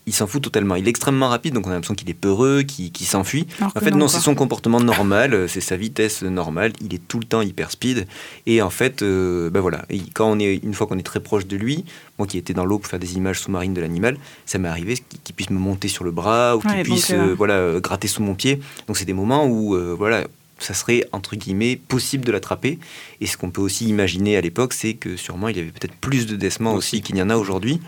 [0.06, 0.74] il s'en fout totalement.
[0.74, 3.46] Il est extrêmement rapide, donc on a l'impression qu'il est peureux, qu'il s'enfuit.
[3.60, 6.72] En fait, non, c'est son comportement normal, euh, c'est sa vitesse normale.
[6.80, 8.08] Il est tout le temps hyper speed.
[8.46, 11.20] Et en fait, euh, ben voilà, Et quand on est, une fois qu'on est très
[11.20, 11.84] proche de lui,
[12.18, 14.96] moi qui étais dans l'eau pour faire des images sous-marines de l'animal, ça m'est arrivé
[15.22, 18.08] qu'il puisse me monter sur le bras ou qu'il Ouais, puisse euh, euh, voilà, gratter
[18.08, 18.60] sous mon pied.
[18.88, 20.24] Donc c'est des moments où euh, voilà,
[20.60, 22.78] ça serait entre guillemets possible de l'attraper.
[23.20, 25.94] Et ce qu'on peut aussi imaginer à l'époque, c'est que sûrement il y avait peut-être
[25.94, 27.02] plus de décements aussi, Aussi.
[27.02, 27.80] qu'il n'y en a aujourd'hui.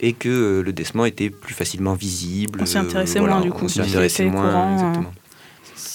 [0.00, 2.60] Et que euh, le décement était plus facilement visible.
[2.62, 5.12] On s'y euh, intéressait voilà, moins, du coup, On s'y intéressait moins, courant, euh, exactement.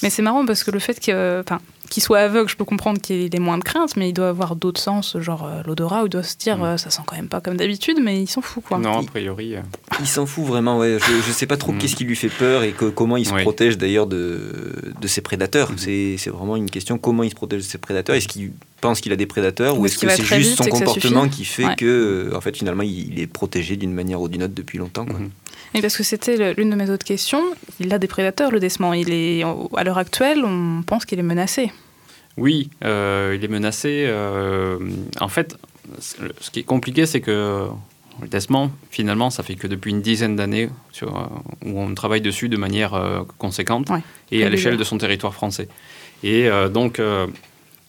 [0.02, 1.62] Mais c'est marrant parce que le fait que, enfin,
[1.94, 4.56] qu'il soit aveugle, je peux comprendre qu'il ait moins de crainte, mais il doit avoir
[4.56, 6.64] d'autres sens, genre euh, l'odorat, où il doit se dire Mm.
[6.64, 8.78] euh, ça sent quand même pas comme d'habitude, mais il s'en fout quoi.
[8.80, 9.56] Non, a Il- priori.
[9.56, 9.62] euh,
[10.00, 10.98] Il s'en fout vraiment, ouais.
[11.00, 11.78] je, je sais pas trop Mm.
[11.78, 13.42] qu'est-ce qui lui fait peur et que- comment il se Oui.
[13.44, 15.72] protège d'ailleurs de, de ses prédateurs.
[15.78, 18.16] C'est c'est vraiment une question comment il se protège de ses prédateurs?
[18.16, 18.52] Est-ce qu'il
[18.84, 21.76] pense qu'il a des prédateurs Ou est-ce que c'est juste son comportement qui fait Ouais.
[21.76, 21.86] que
[22.32, 25.20] euh, en fait finalement il est protégé d'une manière ou d'une autre depuis longtemps quoi.
[25.20, 25.30] Mhm.
[25.76, 27.44] Et parce que c'était l'une de mes autres questions,
[27.80, 28.94] il a des prédateurs le décement.
[28.94, 29.42] Il est,
[29.76, 31.72] à l'heure actuelle, on pense qu'il est menacé.
[32.38, 34.06] Oui, euh, il est menacé.
[34.08, 34.78] euh,
[35.20, 35.56] en fait,
[36.00, 37.68] ce qui est compliqué, c'est que
[38.22, 40.70] le décement, finalement, ça fait que depuis une dizaine d'années
[41.02, 41.08] euh,
[41.66, 45.34] où on travaille dessus de manière euh, conséquente Ouais, et à l'échelle de son territoire
[45.34, 45.68] français.
[46.24, 47.02] Et euh, donc,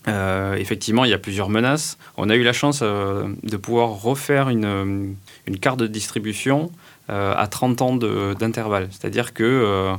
[0.08, 1.98] euh, euh, effectivement, il y a plusieurs menaces.
[2.16, 5.14] On a eu la chance euh, de pouvoir refaire une,
[5.46, 6.70] une carte de distribution
[7.10, 8.88] euh, à 30 ans d'intervalle.
[8.90, 9.94] C'est-à-dire que euh,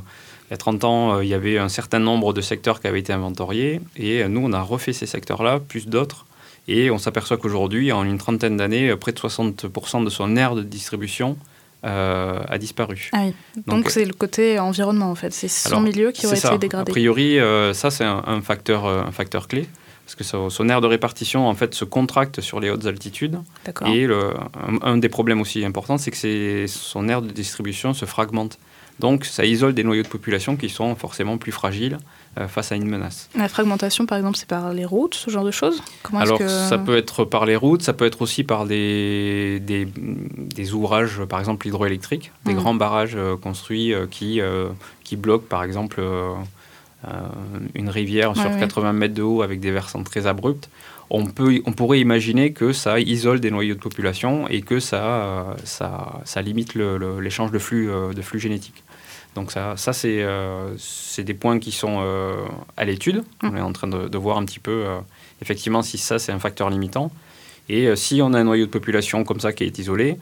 [0.48, 2.86] il y a 30 ans, euh, il y avait un certain nombre de secteurs qui
[2.86, 6.26] avaient été inventoriés, et euh, nous, on a refait ces secteurs-là, plus d'autres,
[6.68, 10.54] et on s'aperçoit qu'aujourd'hui, en une trentaine d'années, euh, près de 60% de son aire
[10.54, 11.36] de distribution
[11.84, 13.10] euh, a disparu.
[13.12, 13.34] Ah oui.
[13.66, 15.32] Donc c'est le côté environnement en fait.
[15.32, 16.90] C'est son milieu qui aurait été dégradé.
[16.90, 19.68] A priori, euh, ça, c'est un, un facteur, euh, un facteur clé,
[20.06, 23.40] parce que son, son aire de répartition, en fait, se contracte sur les hautes altitudes,
[23.86, 28.04] et le, un, un des problèmes aussi importants, c'est que son aire de distribution se
[28.06, 28.58] fragmente.
[29.00, 31.98] Donc, ça isole des noyaux de population qui sont forcément plus fragiles
[32.38, 33.28] euh, face à une menace.
[33.36, 35.82] La fragmentation, par exemple, c'est par les routes, ce genre de choses?
[36.02, 36.48] Comment Alors, que...
[36.48, 41.20] ça peut être par les routes, ça peut être aussi par des, des, des ouvrages,
[41.28, 42.58] par exemple hydroélectriques, des Mhm.
[42.60, 44.40] grands barrages euh, construits euh, qui,
[45.04, 46.00] qui bloquent, par exemple,
[47.74, 48.60] une rivière sur Ouais, ouais.
[48.60, 50.68] 80 mètres de haut avec des versants très abrupts.
[51.08, 55.04] On, peut, on pourrait imaginer que ça isole des noyaux de population et que ça,
[55.04, 58.82] euh, ça, ça limite l'échange de, flux, euh, de flux génétiques.
[59.36, 60.74] Donc ça, ça c'est euh,
[61.18, 62.34] des points qui sont euh,
[62.76, 63.22] à l'étude.
[63.42, 64.98] On est en train de, de voir un petit peu euh,
[65.42, 67.12] effectivement si ça c'est un facteur limitant.
[67.68, 70.16] Et euh, si on a un noyau de population comme ça qui est isolé,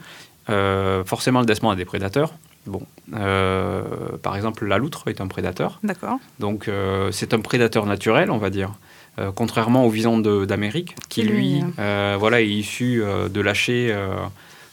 [0.50, 2.34] euh, forcément le décement a des prédateurs.
[2.66, 2.82] Bon,
[3.14, 3.82] euh,
[4.22, 5.78] par exemple la loutre est un prédateur.
[5.82, 6.18] D'accord.
[6.40, 8.70] Donc euh, c'est un prédateur naturel, on va dire.
[9.18, 11.62] Euh, contrairement au vison d'Amérique, qui lui,
[12.18, 13.94] voilà, est issu de lâcher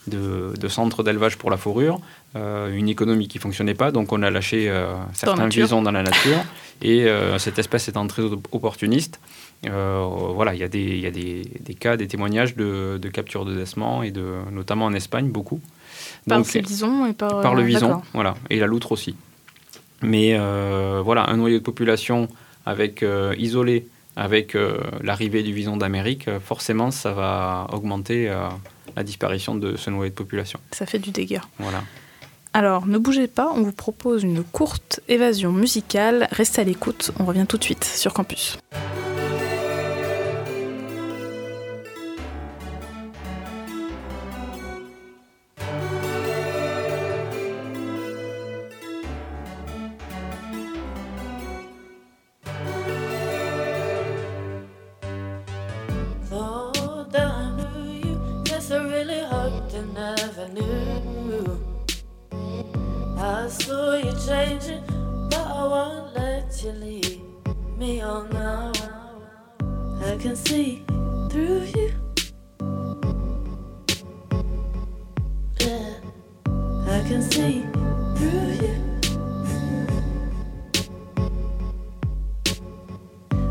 [0.07, 1.99] de, de centres d'élevage pour la fourrure,
[2.33, 4.71] une économie qui fonctionnait pas, donc on a lâché
[5.13, 6.39] certains visons dans la nature,
[6.81, 9.19] et cette espèce étant très op- opportuniste,
[9.67, 12.97] euh, voilà, il y a, des, il y a des, des cas, des témoignages de,
[12.99, 15.61] de capture de décement, et de, notamment en Espagne, beaucoup.
[16.27, 17.41] Par Donc, ces bisons et par...
[17.41, 18.03] par le euh, vison, d'accord.
[18.13, 19.15] voilà, et la loutre aussi.
[20.01, 22.27] Mais euh, voilà, un noyau de population
[22.65, 24.57] avec euh, isolé avec
[25.01, 28.29] l'arrivée du vison d'Amérique, forcément, ça va augmenter
[28.93, 30.59] la disparition de ce noyau de population.
[30.71, 31.41] Ça fait du dégât.
[31.59, 31.81] Voilà.
[32.53, 36.27] Alors, ne bougez pas, on vous propose une courte évasion musicale.
[36.31, 38.57] Restez à l'écoute, on revient tout de suite sur Campus.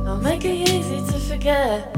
[0.06, 1.94] I'll make it easy to forget.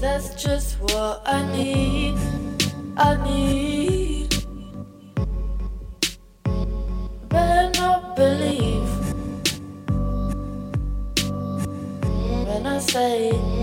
[0.00, 2.16] That's just what I need.
[2.96, 4.28] I need.
[7.28, 8.90] Better not believe
[12.46, 13.57] when I say.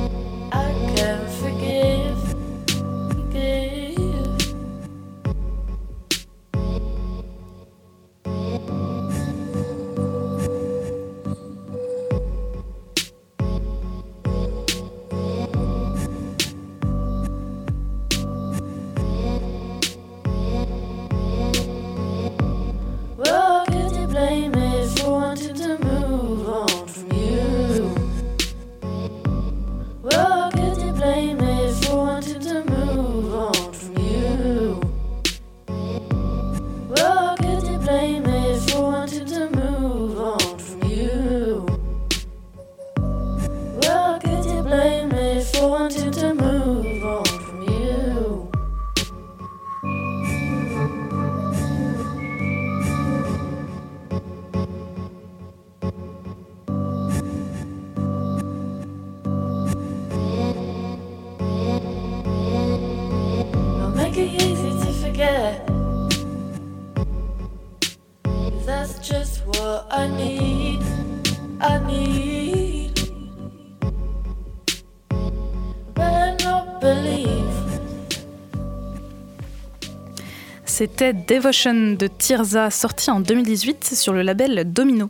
[80.66, 85.10] C'était Devotion de Tirza, sorti en 2018 sur le label Domino.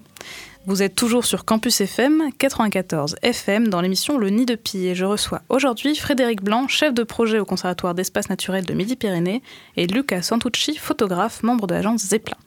[0.67, 4.95] Vous êtes toujours sur Campus FM 94 FM dans l'émission Le Nid de Pie et
[4.95, 9.43] je reçois aujourd'hui Frédéric Blanc, chef de projet au Conservatoire d'espace naturel de Midi-Pyrénées
[9.77, 12.37] et Luca Santucci, photographe, membre de l'agence Zeppelin.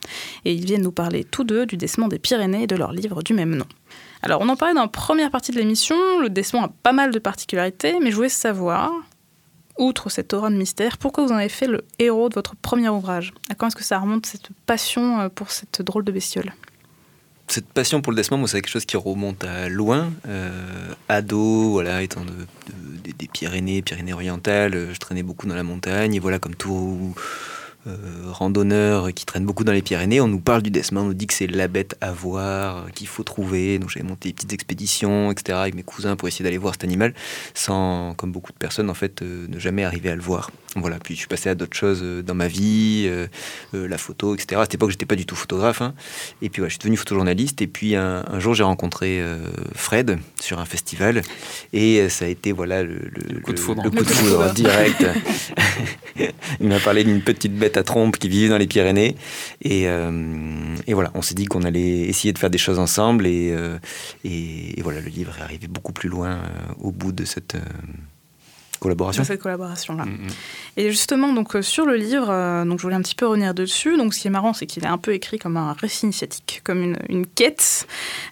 [0.45, 3.23] Et ils viennent nous parler tous deux du décement des Pyrénées et de leur livre
[3.23, 3.67] du même nom.
[4.23, 7.13] Alors on en parlait dans la première partie de l'émission, le décement a pas mal
[7.13, 8.91] de particularités, mais je voulais savoir,
[9.79, 12.89] outre cette aura de mystère, pourquoi vous en avez fait le héros de votre premier
[12.89, 13.33] ouvrage?
[13.49, 16.53] À quand est-ce que ça remonte cette passion euh, pour cette drôle de bestiole?
[17.49, 20.11] Cette passion pour le Desmond, moi, c'est quelque chose qui remonte à loin.
[20.29, 20.51] Euh,
[21.09, 26.15] ado, voilà, étant de, de- des- Pyrénées, Pyrénées-Orientales, euh, je traînais beaucoup dans la montagne.
[26.15, 27.15] Et voilà, comme tout
[27.87, 31.15] euh, randonneur qui traîne beaucoup dans les Pyrénées, on nous parle du Desmond, on nous
[31.15, 33.79] dit que c'est la bête à voir, euh, qu'il faut trouver.
[33.79, 36.85] Donc j'avais monté des petites expéditions, etc., avec mes cousins pour essayer d'aller voir cet
[36.85, 37.15] animal,
[37.55, 40.51] sans, comme beaucoup de personnes, en fait, ne jamais arriver à le voir.
[40.77, 43.27] Voilà, puis je suis passé à d'autres choses euh, dans ma vie, euh,
[43.75, 44.61] euh, la photo, etc.
[44.61, 45.81] À cette époque, j'étais pas du tout photographe.
[45.81, 45.95] hein.
[46.43, 47.63] Et puis, ouais, je suis devenu photojournaliste.
[47.63, 49.39] Et puis, un, un jour, j'ai rencontré euh,
[49.75, 51.23] Fred sur un festival.
[51.73, 53.83] Et ça a été, voilà, le, le- coup de foudre.
[53.83, 54.55] le Le coup de coup de foudre foudre.
[54.55, 55.05] direct.
[56.61, 59.17] Il m'a parlé d'une petite bête à trompe qui vivait dans les Pyrénées.
[59.63, 63.27] Et, euh, et voilà, on s'est dit qu'on allait essayer de faire des choses ensemble.
[63.27, 63.79] Et, euh,
[64.25, 66.39] et, et voilà, le livre est arrivé beaucoup plus loin euh,
[66.81, 67.61] au bout de cette euh,
[68.79, 69.23] collaboration.
[69.23, 70.05] dans cette collaboration-là.
[70.05, 70.29] Mm, mm.
[70.77, 73.55] Et justement, donc euh, sur le livre, euh, donc je voulais un petit peu revenir
[73.55, 73.97] dessus.
[73.97, 76.61] Donc, ce qui est marrant, c'est qu'il est un peu écrit comme un récit initiatique,
[76.65, 77.87] comme une, une quête.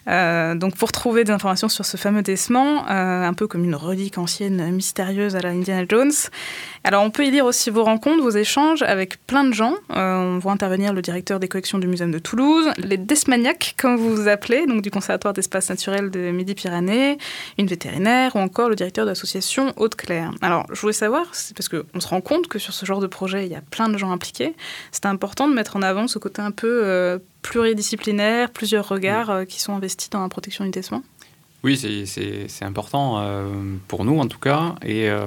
[0.07, 4.17] Euh, donc, pour trouver des informations sur ce fameux décement, un peu comme une relique
[4.17, 6.11] ancienne mystérieuse à la Indiana Jones.
[6.87, 9.73] Alors, on peut y lire aussi vos rencontres, vos échanges avec plein de gens.
[9.93, 13.97] Euh, on voit intervenir le directeur des collections du Muséum de Toulouse, les desmaniacs, comme
[13.97, 17.17] vous vous appelez, donc du Conservatoire d'espace naturel de Midi-Pyrénées,
[17.57, 20.31] une vétérinaire ou encore le directeur de l'association Haute-Claire.
[20.41, 23.07] Alors, je voulais savoir, c'est parce qu'on se rend compte que sur ce genre de
[23.07, 24.55] projet, il y a plein de gens impliqués.
[24.93, 29.43] C'est important de mettre en avant ce côté un peu euh, pluridisciplinaire, plusieurs regards euh,
[29.43, 31.03] qui sont investis dans la protection du décement.
[31.63, 33.45] Oui, c'est- important euh,
[33.89, 34.75] pour nous en tout cas.
[34.83, 35.19] Et euh,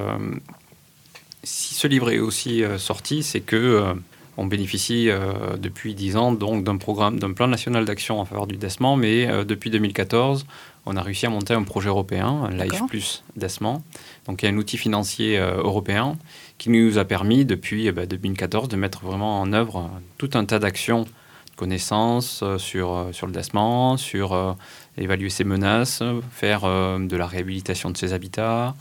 [1.42, 3.94] si ce livre est aussi euh, sorti, c'est que euh,
[4.40, 8.46] on bénéficie euh, depuis 10 ans donc d'un programme, d'un plan national d'action en faveur
[8.46, 10.46] du décement, mais euh, depuis 2014,
[10.86, 12.80] on a réussi à monter un projet européen, Life.
[12.88, 13.82] Plus décement.
[14.26, 16.16] Donc il y a un outil financier euh, européen
[16.56, 20.46] qui nous a permis depuis eh ben, 2014 de mettre vraiment en œuvre tout un
[20.46, 24.56] tas d'actions, de connaissances sur, sur le décement, sur
[24.96, 28.74] évaluer ses menaces, faire de la réhabilitation de ses habitats,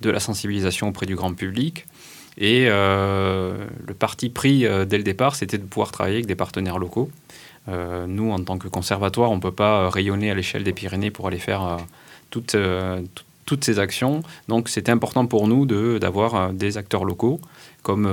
[0.00, 1.86] de la sensibilisation auprès du grand public.
[2.38, 6.34] Et euh, le parti pris euh, dès le départ, c'était de pouvoir travailler avec des
[6.34, 7.10] partenaires locaux.
[7.68, 11.10] Euh, nous, en tant que conservatoire, on ne peut pas rayonner à l'échelle des Pyrénées
[11.10, 11.78] pour aller faire
[12.30, 12.56] toutes,
[13.14, 14.22] tout- toutes ces actions.
[14.48, 15.66] Donc, c'était important pour nous
[15.98, 17.40] d'avoir des acteurs locaux
[17.82, 18.04] comme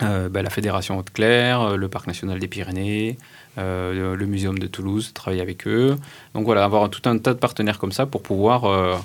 [0.00, 3.18] ben, la Fédération Haute-Claire, le Parc national des Pyrénées,
[3.56, 5.96] le, le Muséum de Toulouse, travailler avec eux.
[6.34, 9.00] Donc voilà, avoir tout un tas de partenaires comme ça pour pouvoir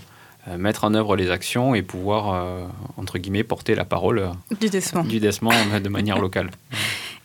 [0.58, 2.66] mettre en œuvre les actions et pouvoir, euh,
[2.98, 5.04] entre guillemets, porter la parole euh, Du décement.
[5.04, 6.50] du décement euh, de manière locale.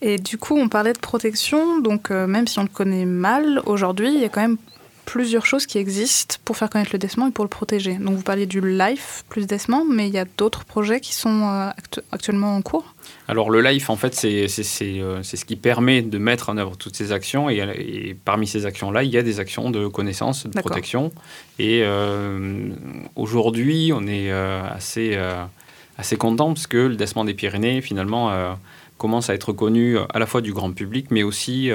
[0.03, 3.63] Et du coup, on parlait de protection, donc euh, même si on le connaît mal,
[3.65, 4.59] aujourd'hui, il y a quand même
[5.07, 7.95] plusieurs choses qui existent pour faire connaître le décement et pour le protéger.
[7.95, 11.43] Donc vous parliez du LIFE plus décement, mais il y a d'autres projets qui sont
[11.49, 12.96] euh, actu- actuellement en cours.
[13.29, 16.77] Alors le LIFE, en fait, c'est euh, c'est ce qui permet de mettre en œuvre
[16.77, 17.51] toutes ces actions.
[17.51, 21.11] Et, et parmi ces actions-là, il y a des actions de connaissance, de protection.
[21.59, 22.71] Et euh,
[23.17, 25.43] aujourd'hui, on est euh, assez, euh,
[25.99, 28.31] assez content parce que le décement des Pyrénées, finalement,
[28.99, 31.71] commence à être connu à la fois du grand public, mais aussi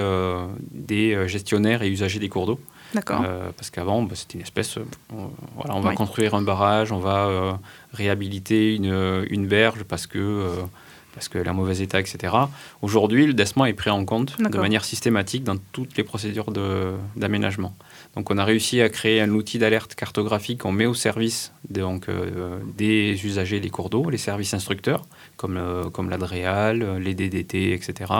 [0.71, 2.59] des gestionnaires et usagers des cours d'eau.
[2.93, 3.23] D'accord.
[3.25, 4.77] Euh, parce qu'avant, bah, c'était une espèce.
[4.77, 4.83] euh,
[5.15, 5.95] on, voilà, on va Oui.
[5.95, 7.51] construire un barrage, on va euh,
[7.93, 10.47] réhabiliter une, une berge parce que.
[11.13, 12.33] Parce qu'elle est en mauvais état, etc.
[12.81, 16.51] Aujourd'hui, le décement est pris en compte de manière systématique dans toutes les procédures
[17.15, 17.75] d'aménagement.
[18.15, 22.09] Donc, on a réussi à créer un outil d'alerte cartographique qu'on met au service donc,
[22.09, 25.03] euh, des usagers des cours d'eau, les services instructeurs,
[25.37, 28.11] comme, euh, comme l'ADREAL, les DDT, etc.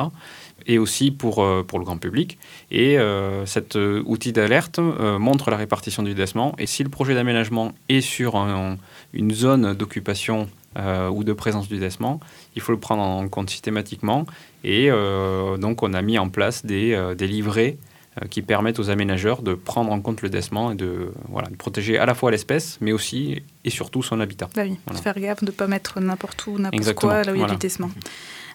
[0.67, 2.38] Et aussi pour, euh, pour le grand public.
[2.71, 6.56] Et euh, cet outil d'alerte montre la répartition du décement.
[6.60, 8.77] Et si le projet d'aménagement est sur un-
[9.13, 10.47] une zone d'occupation
[10.78, 12.20] euh, ou de présence du décement,
[12.56, 14.26] il faut le prendre en compte systématiquement.
[14.64, 17.78] Et euh, donc, on a mis en place des, euh, des livrets
[18.22, 21.56] euh, qui permettent aux aménageurs de prendre en compte le décement et de, voilà, de
[21.56, 24.50] protéger à la fois l'espèce, mais aussi et surtout son habitat.
[24.56, 25.02] Bah oui, Voilà.
[25.02, 27.46] faire gaffe de ne pas mettre n'importe où, n'importe quoi là où il y a
[27.46, 27.54] voilà.
[27.54, 27.90] du décement.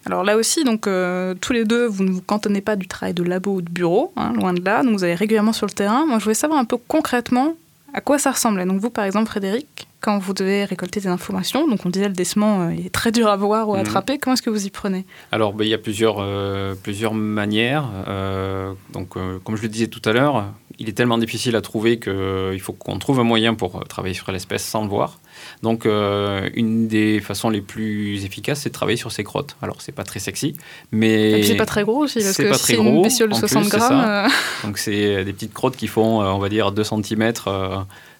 [0.05, 3.13] Alors là aussi, donc euh, tous les deux, vous ne vous cantonnez pas du travail
[3.13, 4.83] de labo ou de bureau, hein, loin de là.
[4.83, 6.05] Donc vous allez régulièrement sur le terrain.
[6.05, 7.55] Moi, je voulais savoir un peu concrètement
[7.93, 8.65] à quoi ça ressemblait.
[8.65, 12.13] Donc vous, par exemple, Frédéric, quand vous devez récolter des informations, donc on disait le
[12.13, 13.85] décement euh, est très dur à voir ou à Mhm.
[13.85, 14.17] attraper.
[14.19, 15.05] Comment est-ce que vous y prenez?
[15.31, 17.89] Alors, ben, il y a plusieurs, euh, plusieurs manières.
[18.07, 20.45] Euh, donc, euh, comme je le disais tout à l'heure,
[20.79, 24.31] il est tellement difficile à trouver qu'il faut qu'on trouve un moyen pour travailler sur
[24.31, 25.19] l'espèce sans le voir.
[25.63, 29.55] Donc, euh, une des façons les plus efficaces, c'est de travailler sur ses crottes.
[29.63, 30.53] Alors, c'est pas très sexy,
[30.91, 33.35] mais c'est pas très gros aussi, parce que pas si très c'est une bestiole de
[33.35, 34.27] en 60 plus, grammes, euh,
[34.63, 37.33] donc c'est des petites crottes qui font, on va dire, 2 cm,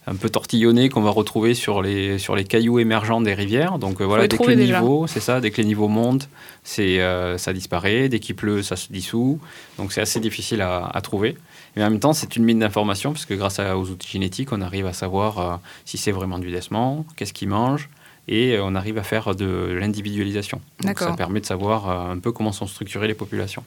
[0.10, 3.78] un peu tortillonnées qu'on va retrouver sur les, sur les cailloux émergents des rivières.
[3.78, 4.80] Donc euh, voilà, les dès que trouver le déjà.
[4.80, 6.30] niveau, c'est ça, dès que les niveaux montent,
[6.64, 8.08] c'est, euh, ça disparaît.
[8.10, 9.40] Dès qu'il pleut, ça se dissout.
[9.78, 11.38] Donc c'est assez difficile à, à trouver.
[11.76, 14.52] Mais en même temps, c'est une mine d'informations, parce que grâce à- aux outils génétiques,
[14.54, 17.90] on arrive à savoir euh, si c'est vraiment du décement, qu'est-ce qu'il mange,
[18.30, 20.60] et on arrive à faire de l'individualisation.
[20.82, 23.64] Donc ça permet de savoir un peu comment sont structurées les populations.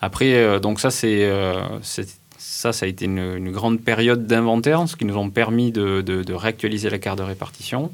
[0.00, 1.30] Après, donc ça, c'est-
[2.60, 6.00] ça, ça a été une, une grande période d'inventaire, ce qui nous ont permis de,
[6.00, 7.92] de- de réactualiser la carte de répartition.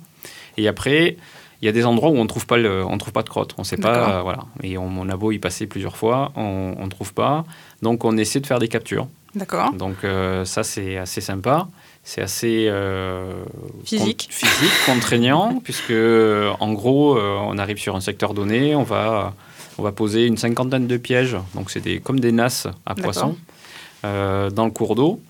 [0.56, 1.16] Et après,
[1.60, 3.28] il y a des endroits où on ne trouve pas le, on trouve pas de
[3.28, 3.54] crotte.
[3.58, 4.44] On ne sait pas, euh, voilà.
[4.62, 7.44] Et on, on a beau y passer plusieurs fois, on ne trouve pas.
[7.82, 9.06] Donc on essaie de faire des captures.
[9.34, 9.72] D'accord.
[9.74, 11.68] Donc euh, ça, c'est assez sympa.
[12.02, 13.44] C'est assez euh,
[13.84, 14.28] Physique.
[14.30, 15.92] con- physique, contraignant, puisque
[16.60, 19.34] en gros, euh, on arrive sur un secteur donné, on va,
[19.78, 21.36] on va poser une cinquantaine de pièges.
[21.54, 23.36] Donc c'est des, comme des nasses à poissons
[24.04, 25.20] euh, dans le cours d'eau.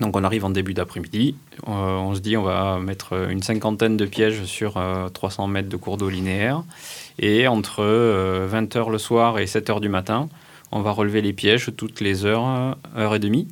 [0.00, 1.36] Donc on arrive en début d'après-midi,
[1.68, 5.68] euh, on se dit on va mettre une cinquantaine de pièges sur euh, 300 mètres
[5.68, 6.64] de cours d'eau linéaire.
[7.18, 7.82] Et entre
[8.50, 10.28] 20h le soir et 7h du matin,
[10.72, 13.46] on va relever les pièges toutes les heures, euh, heure et demie.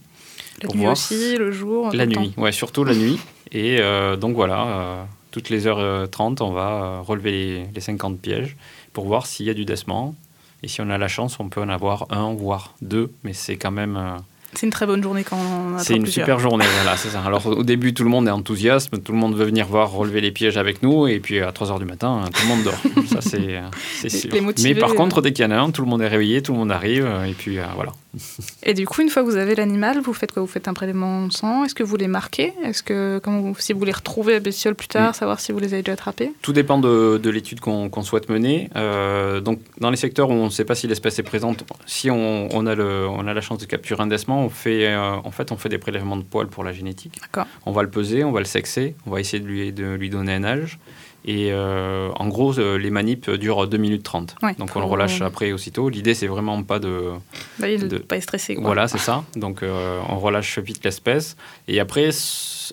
[0.62, 1.90] La pour nuit voir aussi, le jour.
[1.92, 2.20] La le temps.
[2.22, 3.18] nuit, ouais, surtout la nuit.
[3.52, 7.66] Et euh, donc voilà, euh, toutes les heures euh, 30, on va euh, relever les,
[7.74, 8.56] les 50 pièges
[8.92, 10.14] pour voir s'il y a du décement.
[10.62, 13.56] Et si on a la chance, on peut en avoir un, voire deux, mais c'est
[13.56, 14.18] quand même...
[14.54, 16.26] C'est une très bonne journée quand on c'est attrape une plusieurs.
[16.26, 17.22] super journée, voilà, c'est ça.
[17.22, 20.20] Alors au début, tout le monde est enthousiaste, tout le monde veut venir voir relever
[20.20, 23.04] les pièges avec nous, et puis à 3h du matin, tout le monde dort.
[23.06, 23.60] ça, c'est
[23.94, 24.42] c'est sûr.
[24.42, 24.94] motivés, Mais par euh.
[24.94, 26.72] contre, dès qu'il y en a un, tout le monde est réveillé, tout le monde
[26.72, 27.92] arrive, et puis euh, voilà.
[28.62, 30.42] Et du coup, une fois que vous avez l'animal, vous faites quoi?
[30.42, 31.64] Vous faites un prélèvement de sang?
[31.64, 32.53] Est-ce que vous les marquez?
[32.64, 35.59] Est-ce que comment vous- si vous les retrouvez la bestiole plus tard, savoir si vous
[35.59, 36.33] les avez déjà attrapés?
[36.42, 38.68] Tout dépend de, de l'étude qu'on souhaite mener.
[38.77, 42.11] Euh, donc, dans les secteurs où on ne sait pas si l'espèce est présente, si
[42.11, 45.12] on, on a le, on a la chance de capturer un décement, on fait, euh,
[45.25, 47.18] en fait, on fait des prélèvements de poils pour la génétique.
[47.20, 47.46] D'accord.
[47.66, 50.11] On va le peser, on va le sexer, on va essayer de lui, de lui
[50.11, 50.79] donner un âge.
[51.26, 54.37] Et euh, en gros, euh, les manips durent 2 minutes 30.
[54.42, 55.88] Ouais, donc, on le relâche après aussitôt.
[55.88, 57.11] L'idée, c'est vraiment pas de,
[57.59, 58.54] bah, De- pas être stressé.
[58.54, 58.64] Quoi.
[58.64, 59.24] voilà, c'est ça.
[59.37, 61.37] Donc, euh, on relâche vite l'espèce.
[61.68, 62.09] Et après,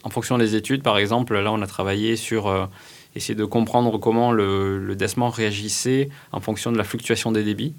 [0.04, 2.70] en fonction des études, par exemple, là, on a travaillé sur
[3.16, 7.74] essayer de comprendre comment le, le décement réagissait en fonction de la fluctuation des débits.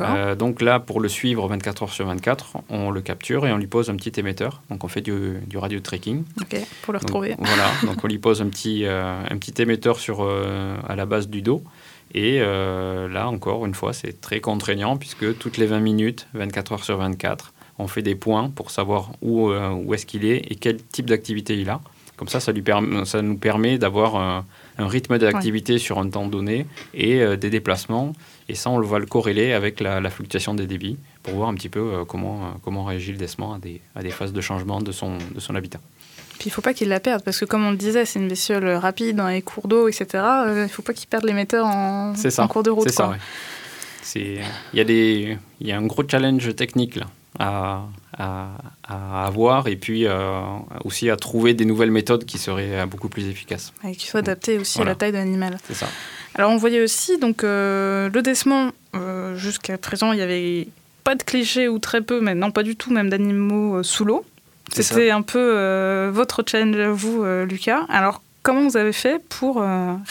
[0.00, 3.56] Euh, donc là, pour le suivre 24 heures sur 24, on le capture et on
[3.56, 4.62] lui pose un petit émetteur.
[4.70, 6.24] Donc, on fait du, du radio tracking.
[6.40, 7.36] ok, pour le Donc, retrouver.
[7.38, 11.06] voilà, donc on lui pose un petit, euh, un petit émetteur sur, euh, à la
[11.06, 11.62] base du dos.
[12.14, 16.84] Et là, encore une fois, c'est très contraignant puisque toutes les 20 minutes, 24 heures
[16.84, 20.82] sur 24, on fait des points pour savoir où, où est-ce qu'il est et quel
[20.82, 21.82] type d'activité il a.
[22.18, 24.44] Comme ça, ça, lui perm- ça nous permet d'avoir un,
[24.76, 28.12] un rythme d'activité sur un temps donné et euh, des déplacements.
[28.50, 31.54] Et ça, on va le corréler avec la, la fluctuation des débits pour voir un
[31.54, 34.40] petit peu euh, comment, euh, comment réagit le décement à des, à des phases de
[34.40, 35.78] changement de son, de son habitat.
[36.40, 38.28] Puis il faut pas qu'il la perde, parce que comme on le disait, c'est une
[38.28, 40.06] bestiole rapide dans les cours d'eau, etc.
[40.46, 42.44] Euh, il faut pas qu'il perde l'émetteur en, C'est ça.
[42.44, 42.88] en cours de route.
[42.88, 43.16] C'est ça, ouais.
[44.02, 44.38] C'est-
[44.72, 47.06] Il y, a des- il y a un gros challenge technique là,
[47.38, 47.82] à,
[48.18, 48.48] à,
[48.86, 50.40] à avoir et puis euh,
[50.84, 53.72] aussi à trouver des nouvelles méthodes qui seraient euh, beaucoup plus efficaces.
[53.86, 54.90] Et qu'il soit adapté aussi Voilà.
[54.90, 55.58] à la taille de l'animal.
[55.66, 55.86] C'est ça.
[56.34, 58.70] Alors on voyait aussi donc euh, le décement.
[58.96, 60.68] euh, Jusqu'à présent, il y avait
[61.04, 64.24] pas de clichés ou très peu, mais non pas du tout, même d'animaux sous l'eau.
[64.72, 67.86] C'était un peu votre challenge à vous, Lucas.
[67.88, 69.62] Alors comment vous avez fait pour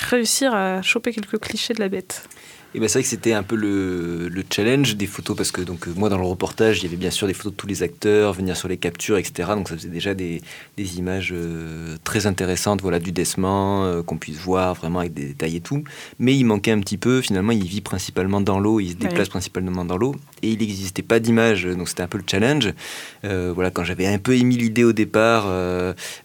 [0.10, 2.28] réussir à choper quelques clichés de la bête?
[2.76, 5.62] Et ben c'est vrai que c'était un peu le, le challenge des photos parce que
[5.62, 7.82] donc moi dans le reportage il y avait bien sûr des photos de tous les
[7.82, 9.50] acteurs, venir sur les captures, etc.
[9.56, 10.42] Donc ça faisait déjà des,
[10.76, 15.26] des images euh, très intéressantes, voilà du décement euh, qu'on puisse voir vraiment avec des
[15.28, 15.84] détails et tout.
[16.20, 17.22] Mais il manquait un petit peu.
[17.22, 19.08] Finalement il vit principalement dans l'eau, il se Ouais.
[19.08, 21.66] déplace principalement dans l'eau et il n'existait pas d'image.
[21.66, 22.74] Donc c'était un peu le challenge.
[23.24, 25.46] Euh, voilà quand j'avais un peu émis l'idée au départ,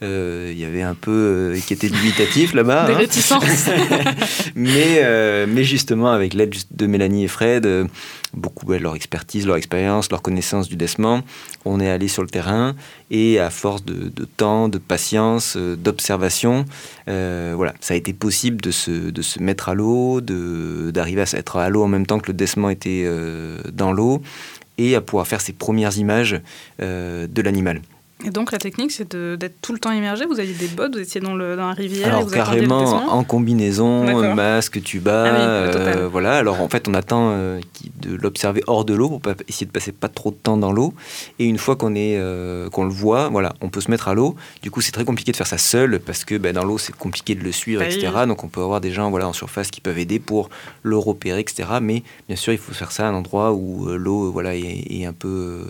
[0.03, 2.86] il y avait un peu qui était dubitatif là-bas.
[2.88, 2.97] Des hein.
[2.97, 3.68] réticences
[4.57, 7.87] mais, mais justement, avec l'aide juste de Mélanie et Fred, euh,
[8.35, 11.22] beaucoup de leur expertise, leur expérience, leur connaissance du décement,
[11.64, 12.74] on est allé sur le terrain
[13.11, 16.64] et à force de, temps, de patience, euh, d'observation,
[17.09, 21.39] euh, voilà, ça a été possible de se, de se mettre à l'eau, d'arriver à
[21.39, 23.07] être à l'eau en même temps que le décement était
[23.72, 24.22] dans l'eau
[24.78, 26.41] et à pouvoir faire ses premières images
[26.78, 27.83] de l'animal.
[28.24, 30.26] Et donc la technique, c'est d'être tout le temps immergé.
[30.26, 32.08] Vous aviez des bottes, vous étiez dans, le, dans la rivière.
[32.08, 36.36] et Alors vous carrément en combinaison, masque, tuba, Ah oui, euh, voilà.
[36.36, 37.60] Alors en fait on attend euh,
[38.00, 40.72] de l'observer hors de l'eau pour pas essayer de passer pas trop de temps dans
[40.72, 40.94] l'eau.
[41.38, 44.14] Et une fois qu'on est euh, qu'on le voit, voilà, on peut se mettre à
[44.14, 44.36] l'eau.
[44.62, 46.94] Du coup c'est très compliqué de faire ça seul parce que ben, dans l'eau c'est
[46.94, 48.12] compliqué de le suivre, Bah etc.
[48.26, 50.48] Donc on peut avoir des gens voilà en surface qui peuvent aider pour
[50.82, 51.64] le repérer, etc.
[51.80, 55.04] Mais bien sûr il faut faire ça à un endroit où l'eau voilà est, est
[55.06, 55.66] un peu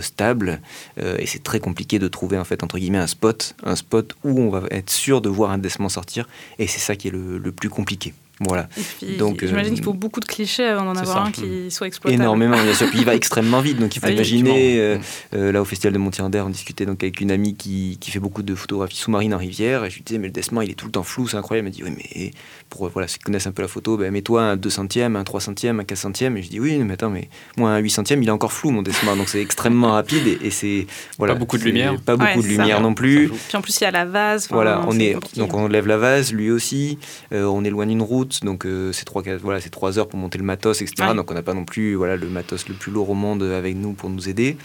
[0.00, 0.60] stable
[0.98, 4.14] Euh, et c'est très compliqué de trouver en fait entre guillemets un spot, un spot
[4.24, 6.28] où on va être sûr de voir un décement sortir
[6.58, 8.14] et c'est ça qui est le plus compliqué.
[8.48, 8.68] Voilà,
[8.98, 11.22] puis, Donc, j'imagine euh, qu'il faut beaucoup de clichés avant d'en avoir ça.
[11.24, 12.22] un qui soit exploitable.
[12.22, 12.88] énormément bien sûr.
[12.90, 14.78] Puis il va extrêmement vite, donc il faut oui, imaginer.
[14.80, 14.98] euh,
[15.34, 18.18] euh, là au festival de Montier-Ander, on discutait donc avec une amie qui, qui fait
[18.20, 20.74] beaucoup de photographies sous-marines en rivière et je lui disais mais le décement il est
[20.74, 21.68] tout le temps flou, c'est incroyable.
[21.68, 22.30] Elle m'a dit oui mais
[22.68, 25.24] pour voilà ceux qui connaissent un peu la photo, ben, mets-toi un 2 centièmes, un
[25.24, 27.90] 3 centièmes, un 4 centièmes et je dis oui mais attends mais moi un 8
[27.90, 30.86] centièmes il est encore flou mon décement donc c'est extrêmement rapide et, et c'est
[31.18, 32.00] voilà beaucoup de lumière.
[32.00, 33.28] pas beaucoup Ouais, de lumière non plus.
[33.48, 34.48] Puis en plus, il y a la vase.
[34.50, 36.98] Voilà, on est donc on lève la vase, lui aussi.
[37.32, 38.00] Euh, on est loin d'une
[38.34, 41.08] route, donc euh, c'est trois voilà, c'est trois heures pour monter le matos, etc.
[41.08, 41.14] Ouais.
[41.14, 43.76] Donc on n'a pas non plus voilà le matos le plus lourd au monde avec
[43.76, 44.56] nous pour nous aider.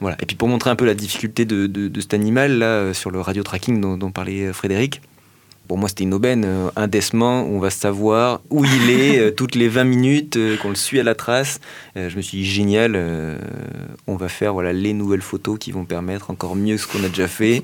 [0.00, 0.16] Voilà.
[0.20, 2.94] Et puis pour montrer un peu la difficulté de, de- de cet animal là euh,
[2.94, 5.00] sur le radio tracking dont, dont parlait euh, Frédéric.
[5.68, 9.18] Pour moi, c'était une aubaine, euh, un décement où on va savoir où il est
[9.18, 11.58] euh, toutes les 20 minutes, euh, qu'on le suit à la trace.
[11.96, 13.36] Je me suis dit, génial, euh,
[14.06, 17.08] on va faire voilà, les nouvelles photos qui vont permettre encore mieux ce qu'on a
[17.08, 17.62] déjà fait.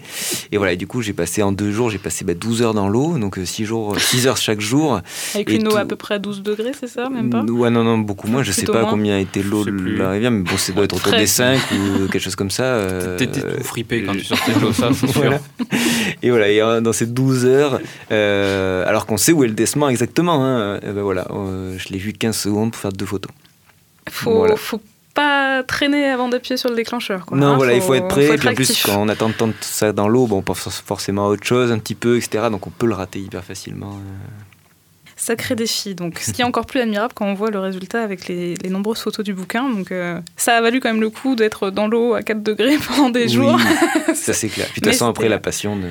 [0.52, 2.74] Et voilà, et du coup, j'ai passé en deux jours, j'ai passé bah, 12 heures
[2.74, 5.00] dans l'eau, donc 6, jours, 6 heures chaque jour.
[5.34, 7.42] Avec et une eau à peu près à 12 degrés, c'est ça Même pas?
[7.42, 8.42] Ouais, non, non, beaucoup moins.
[8.42, 8.90] Je sais pas moins.
[8.90, 12.08] combien était l'eau de la rivière, mais bon, ça doit être autour des 5 ou
[12.08, 12.64] quelque chose comme ça.
[12.64, 15.20] euh, T'étais tout frippé quand tu sortais de l'eau, ça, c'est sûr.
[15.20, 15.40] Voilà.
[16.22, 17.80] Et voilà, et dans ces 12 heures,
[18.10, 21.98] euh, alors qu'on sait où est le exactement, hein, euh, ben voilà, euh, je l'ai
[21.98, 23.30] vu 15 secondes pour faire deux photos.
[24.10, 24.56] faut, Voilà.
[24.56, 24.80] faut
[25.14, 27.26] pas traîner avant d'appuyer sur le déclencheur.
[27.26, 28.26] Quoi, non, hein, voilà, il faut être prêt.
[28.26, 30.42] faut et puis en plus, quand on attend de temps ça dans l'eau, bon, on
[30.42, 32.46] pense forcément à autre chose un petit peu, etc.
[32.50, 33.92] Donc on peut le rater hyper facilement.
[33.92, 34.51] euh.
[35.24, 35.94] Sacré défi.
[35.94, 38.70] Donc, ce qui est encore plus admirable quand on voit le résultat avec les, les
[38.70, 39.68] nombreuses photos du bouquin.
[39.68, 42.76] Donc, euh, ça a valu quand même le coup d'être dans l'eau à 4 degrés
[42.88, 43.56] pendant des jours.
[44.14, 44.66] Ça c'est clair.
[44.72, 45.86] Puis de toute façon, après, la passion de-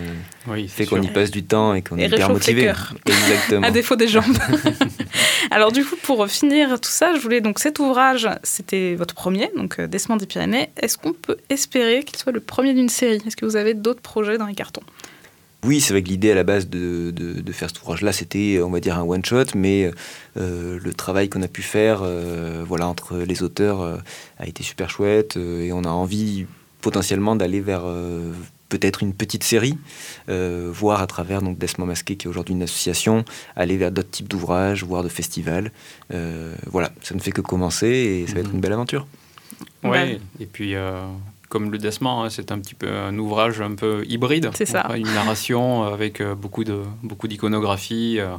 [0.48, 2.74] Oui, fait c'est qu'on y passe du temps et qu'on est hyper motivé.
[3.06, 3.66] Exactement.
[3.66, 4.26] à défaut des jambes.
[5.52, 9.50] Alors du coup, pour finir tout ça, je voulais donc cet ouvrage, c'était votre premier,
[9.58, 10.70] donc euh, Descends des Pyrénées.
[10.82, 13.22] Est-ce qu'on peut espérer qu'il soit le premier d'une série?
[13.26, 14.84] Est-ce que vous avez d'autres projets dans les cartons?
[15.64, 18.60] Oui, c'est vrai que l'idée à la base de, de- de faire cet ouvrage-là, c'était,
[18.64, 19.92] on va dire, un one-shot, mais
[20.38, 23.98] euh, le travail qu'on a pu faire euh, voilà, entre les auteurs euh,
[24.40, 26.48] a été super chouette euh, et on a envie
[26.82, 28.32] potentiellement d'aller vers euh,
[28.70, 29.78] peut-être une petite série,
[30.30, 33.24] euh, voire à travers donc, Desmond Masqué, qui est aujourd'hui une association,
[33.56, 35.72] aller vers d'autres types d'ouvrages, voire de festivals.
[36.14, 38.56] Euh, voilà, ça ne fait que commencer et ça va être Mhm.
[38.56, 39.06] une belle aventure.
[39.84, 41.02] Ouais, et puis euh,
[41.52, 44.50] comme le décement, hein, c'est un petit peu un ouvrage un peu hybride.
[44.56, 44.84] C'est ça.
[44.86, 48.20] Enfin, Une narration avec euh, beaucoup de beaucoup d'iconographie.
[48.20, 48.38] euh,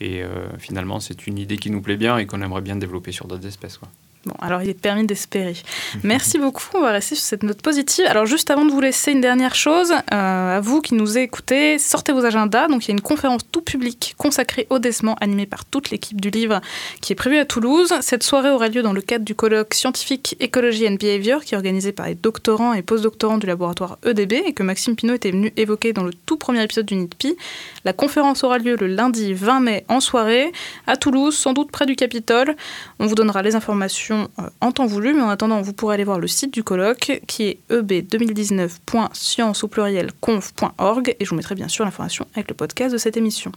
[0.00, 3.12] et euh, finalement, c'est une idée qui nous plaît bien et qu'on aimerait bien développer
[3.12, 3.76] sur d'autres espèces.
[3.76, 3.88] quoi.
[4.26, 5.54] Bon, alors il est permis d'espérer.
[6.02, 8.06] Merci beaucoup, on va rester sur cette note positive.
[8.06, 11.78] Alors juste avant de vous laisser une dernière chose, euh, à vous qui nous écoutez,
[11.78, 12.66] sortez vos agendas.
[12.66, 16.20] Donc il y a une conférence tout public consacrée au décement animée par toute l'équipe
[16.20, 16.60] du livre
[17.00, 17.94] qui est prévue à Toulouse.
[18.00, 21.56] Cette soirée aura lieu dans le cadre du colloque scientifique Écologie and Behavior qui est
[21.56, 25.52] organisé par les doctorants et postdoctorants du laboratoire EDB et que Maxime Pinot était venu
[25.56, 27.36] évoquer dans le tout premier épisode du NITPI.
[27.84, 30.50] La conférence aura lieu le lundi 20 mai en soirée
[30.88, 32.56] à Toulouse, sans doute près du Capitole.
[32.98, 36.04] On vous donnera les informations euh, en temps voulu, mais en attendant, vous pourrez aller
[36.04, 41.54] voir le site du colloque qui est eb2019.science au pluriel conf.org et je vous mettrai
[41.54, 43.52] bien sûr l'information avec le podcast de cette émission.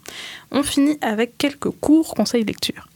[0.51, 2.88] On finit avec quelques cours conseils lecture.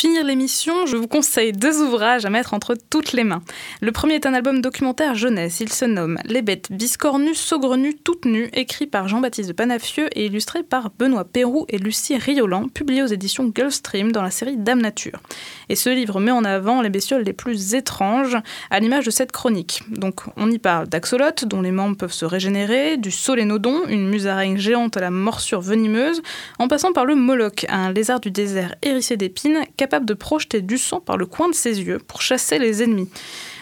[0.00, 3.42] Pour l'émission, je vous conseille deux ouvrages à mettre entre toutes les mains.
[3.80, 5.60] Le premier est un album documentaire jeunesse.
[5.60, 10.26] Il se nomme Les bêtes biscornues, saugrenues, toutes nues, écrit par Jean-Baptiste de Panafieux et
[10.26, 14.80] illustré par Benoît Perroux et Lucie Riolan, publié aux éditions Gulfstream dans la série Dame
[14.80, 15.20] Nature.
[15.68, 18.36] Et ce livre met en avant les bestioles les plus étranges,
[18.70, 19.82] à l'image de cette chronique.
[19.90, 24.56] Donc on y parle d'axolotes, dont les membres peuvent se régénérer, du solénodon, une musaraigne
[24.56, 26.22] géante à la morsure venimeuse,
[26.58, 30.78] en passant par le moloch, un lézard du désert hérissé d'épines capable de projeter du
[30.78, 33.08] sang par le coin de ses yeux pour chasser les ennemis.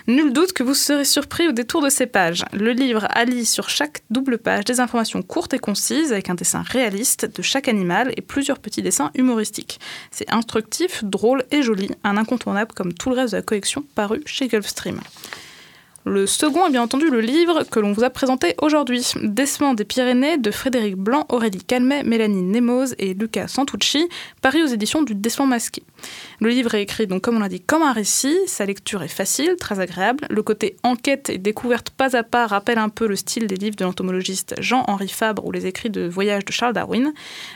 [0.07, 2.45] Nul doute que vous serez surpris au détour de ces pages.
[2.53, 6.63] Le livre allie sur chaque double page des informations courtes et concises avec un dessin
[6.63, 9.81] réaliste de chaque animal et plusieurs petits dessins humoristiques.
[10.13, 14.23] C'est instructif, drôle et joli, un incontournable comme tout le reste de la collection paru
[14.27, 15.01] chez Gulfstream.
[16.09, 19.85] Le second est bien entendu le livre que l'on vous a présenté aujourd'hui, Descement des
[19.85, 24.09] Pyrénées de Frédéric Blanc, Aurélie Calmet, Mélanie Nemoz et Luca Santucci,
[24.41, 25.83] paru aux éditions du Descement masqué.
[26.39, 29.09] Le livre est écrit, donc, comme on l'a dit, comme un récit, sa lecture est
[29.09, 33.17] facile, très agréable, le côté enquête et découverte pas à pas rappelle un peu le
[33.17, 37.13] style des livres de l'entomologiste Jean-Henri Fabre ou les écrits de voyage de Charles Darwin.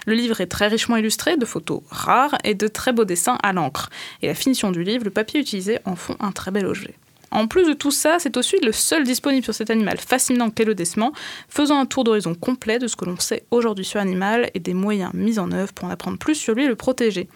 [0.07, 3.53] Le livre est très richement illustré, de photos rares et de très beaux dessins à
[3.53, 3.91] l'encre.
[4.23, 6.97] Et la finition du livre, le papier utilisé en font un très bel objet.
[7.31, 10.65] En plus de tout ça, c'est aussi le seul disponible sur cet animal fascinant qu'est
[10.65, 11.13] le décement,
[11.49, 14.75] faisant un tour d'horizon complet de ce que l'on sait aujourd'hui sur l'animal et des
[14.75, 17.29] moyens mis en œuvre pour en apprendre plus sur lui et le protéger.